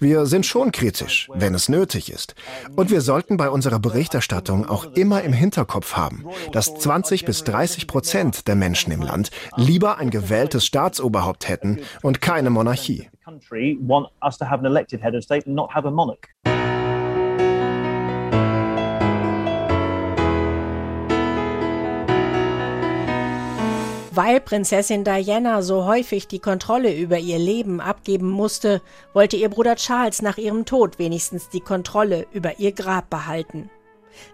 Wir 0.00 0.26
sind 0.26 0.46
schon 0.46 0.72
kritisch, 0.72 1.28
wenn 1.34 1.54
es 1.54 1.68
nötig 1.68 2.10
ist. 2.10 2.34
Und 2.76 2.90
wir 2.90 3.00
sollten 3.00 3.36
bei 3.36 3.50
unserer 3.50 3.78
Berichterstattung 3.78 4.68
auch 4.68 4.84
immer 4.94 5.22
im 5.22 5.32
Hinterkopf 5.32 5.96
haben, 5.96 6.24
dass 6.52 6.74
20 6.74 7.24
bis 7.24 7.44
30 7.44 7.86
Prozent 7.86 8.48
der 8.48 8.54
Menschen 8.54 8.92
im 8.92 9.02
Land 9.02 9.30
lieber 9.56 9.98
ein 9.98 10.10
gewähltes 10.10 10.64
Staatsoberhaupt 10.66 11.48
hätten 11.48 11.80
und 12.02 12.20
keine 12.20 12.50
Monarchie. 12.50 13.08
Weil 24.18 24.40
Prinzessin 24.40 25.04
Diana 25.04 25.62
so 25.62 25.84
häufig 25.84 26.26
die 26.26 26.40
Kontrolle 26.40 26.92
über 26.92 27.18
ihr 27.18 27.38
Leben 27.38 27.80
abgeben 27.80 28.28
musste, 28.28 28.82
wollte 29.12 29.36
ihr 29.36 29.48
Bruder 29.48 29.76
Charles 29.76 30.22
nach 30.22 30.38
ihrem 30.38 30.64
Tod 30.64 30.98
wenigstens 30.98 31.50
die 31.50 31.60
Kontrolle 31.60 32.26
über 32.32 32.58
ihr 32.58 32.72
Grab 32.72 33.10
behalten. 33.10 33.70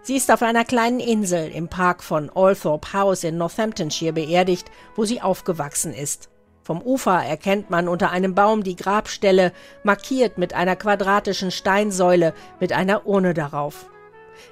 Sie 0.01 0.15
ist 0.15 0.31
auf 0.31 0.41
einer 0.41 0.65
kleinen 0.65 0.99
Insel 0.99 1.51
im 1.51 1.67
Park 1.67 2.01
von 2.01 2.31
Althorpe 2.33 2.93
House 2.93 3.23
in 3.23 3.37
Northamptonshire 3.37 4.13
beerdigt, 4.13 4.71
wo 4.95 5.05
sie 5.05 5.21
aufgewachsen 5.21 5.93
ist. 5.93 6.29
Vom 6.63 6.81
Ufer 6.81 7.23
erkennt 7.23 7.69
man 7.69 7.87
unter 7.87 8.09
einem 8.09 8.33
Baum 8.33 8.63
die 8.63 8.75
Grabstelle, 8.75 9.51
markiert 9.83 10.39
mit 10.39 10.55
einer 10.55 10.75
quadratischen 10.75 11.51
Steinsäule 11.51 12.33
mit 12.59 12.73
einer 12.73 13.05
Urne 13.05 13.35
darauf. 13.35 13.85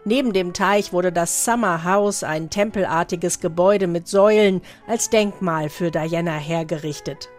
Neben 0.06 0.34
dem 0.34 0.54
Teich 0.54 0.94
wurde 0.94 1.12
das 1.12 1.46
Summer 1.46 1.84
House, 1.84 2.24
ein 2.24 2.50
tempelartiges 2.50 3.40
Gebäude 3.40 3.88
mit 3.88 4.08
Säulen, 4.08 4.62
als 4.88 5.10
Denkmal 5.10 5.70
für 5.70 5.92
Diana 5.92 6.38
hergerichtet. 6.38 7.30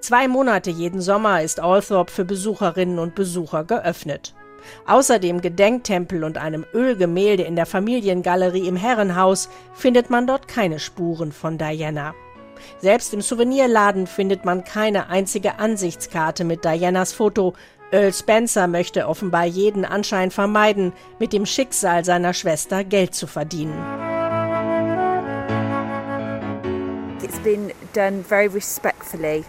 Zwei 0.00 0.28
Monate 0.28 0.70
jeden 0.70 1.00
Sommer 1.00 1.42
ist 1.42 1.60
Althorpe 1.60 2.12
für 2.12 2.24
Besucherinnen 2.24 2.98
und 2.98 3.14
Besucher 3.14 3.64
geöffnet. 3.64 4.34
Außer 4.86 5.18
dem 5.18 5.40
Gedenktempel 5.40 6.24
und 6.24 6.38
einem 6.38 6.64
Ölgemälde 6.72 7.42
in 7.42 7.56
der 7.56 7.66
Familiengalerie 7.66 8.68
im 8.68 8.76
Herrenhaus 8.76 9.48
findet 9.74 10.10
man 10.10 10.26
dort 10.26 10.46
keine 10.48 10.78
Spuren 10.78 11.32
von 11.32 11.58
Diana. 11.58 12.14
Selbst 12.78 13.12
im 13.12 13.22
Souvenirladen 13.22 14.06
findet 14.06 14.44
man 14.44 14.62
keine 14.62 15.08
einzige 15.08 15.58
Ansichtskarte 15.58 16.44
mit 16.44 16.64
Dianas 16.64 17.12
Foto, 17.12 17.54
Earl 17.92 18.14
Spencer 18.14 18.68
möchte 18.68 19.06
offenbar 19.06 19.44
jeden 19.44 19.84
Anschein 19.84 20.30
vermeiden, 20.30 20.94
mit 21.18 21.34
dem 21.34 21.44
Schicksal 21.44 22.06
seiner 22.06 22.32
Schwester 22.32 22.84
Geld 22.84 23.14
zu 23.14 23.26
verdienen. 23.26 23.78
It's 27.22 27.38
been 27.40 27.70
done 27.92 28.24
very 28.26 28.46
respectfully. 28.46 29.44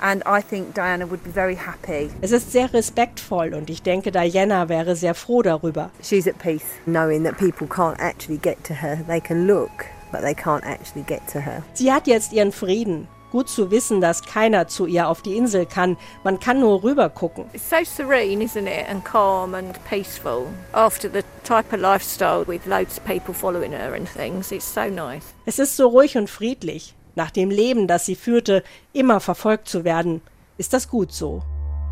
And 0.00 0.24
I 0.26 0.42
think 0.42 0.74
Diana 0.74 1.08
would 1.08 1.22
be 1.22 1.30
very 1.30 1.56
happy. 1.56 2.10
Es 2.20 2.32
ist 2.32 2.50
sehr 2.50 2.72
respektvoll 2.72 3.54
und 3.54 3.70
ich 3.70 3.82
denke, 3.82 4.10
Diana 4.10 4.68
wäre 4.68 4.96
sehr 4.96 5.14
froh 5.14 5.42
darüber. 5.42 5.90
She's 6.02 6.26
at 6.26 6.38
peace, 6.38 6.64
knowing 6.86 7.22
that 7.24 7.38
people 7.38 7.68
can't 7.68 7.98
actually 8.00 8.38
get 8.38 8.62
to 8.64 8.74
her. 8.74 8.98
They 9.06 9.20
can 9.20 9.46
look, 9.46 9.86
but 10.10 10.22
they 10.22 10.34
can't 10.34 10.64
actually 10.64 11.04
get 11.04 11.20
to 11.32 11.40
her. 11.40 11.62
Sie 11.74 11.92
hat 11.92 12.08
jetzt 12.08 12.32
ihren 12.32 12.52
Frieden. 12.52 13.06
Gut 13.30 13.48
zu 13.48 13.70
wissen, 13.70 14.00
dass 14.00 14.22
keiner 14.22 14.68
zu 14.68 14.86
ihr 14.86 15.08
auf 15.08 15.20
die 15.20 15.36
Insel 15.36 15.66
kann. 15.66 15.96
Man 16.24 16.40
kann 16.40 16.60
nur 16.60 16.82
rüber 16.82 17.10
gucken. 17.10 17.44
It's 17.52 17.68
so 17.68 17.76
serene, 17.84 18.42
isn't 18.42 18.66
it? 18.66 18.88
And 18.88 19.04
calm 19.04 19.54
and 19.54 19.78
peaceful. 19.88 20.46
After 20.72 21.10
the 21.10 21.22
type 21.44 21.74
of 21.74 21.80
lifestyle 21.80 22.46
with 22.46 22.64
loads 22.66 22.98
of 22.98 23.04
people 23.04 23.34
following 23.34 23.72
her 23.72 23.92
and 23.94 24.08
things, 24.08 24.50
it's 24.50 24.72
so 24.72 24.88
nice. 24.88 25.24
Es 25.44 25.58
ist 25.58 25.76
so 25.76 25.88
ruhig 25.88 26.16
und 26.16 26.30
friedlich. 26.30 26.94
Nach 27.16 27.30
dem 27.30 27.50
Leben, 27.50 27.86
das 27.86 28.06
sie 28.06 28.14
führte, 28.14 28.62
immer 28.92 29.20
verfolgt 29.20 29.68
zu 29.68 29.84
werden, 29.84 30.22
ist 30.56 30.72
das 30.72 30.88
gut 30.88 31.12
so. 31.12 31.42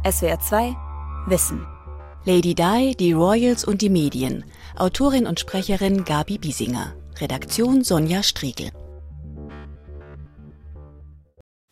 SWR 0.08 0.38
2 0.38 0.76
Wissen. 1.26 1.66
Lady 2.24 2.54
Di, 2.54 2.94
die 2.96 3.12
Royals 3.12 3.64
und 3.64 3.82
die 3.82 3.90
Medien. 3.90 4.44
Autorin 4.76 5.26
und 5.26 5.38
Sprecherin 5.38 6.04
Gabi 6.04 6.38
Biesinger. 6.38 6.94
Redaktion 7.20 7.82
Sonja 7.82 8.22
Striegel. 8.22 8.70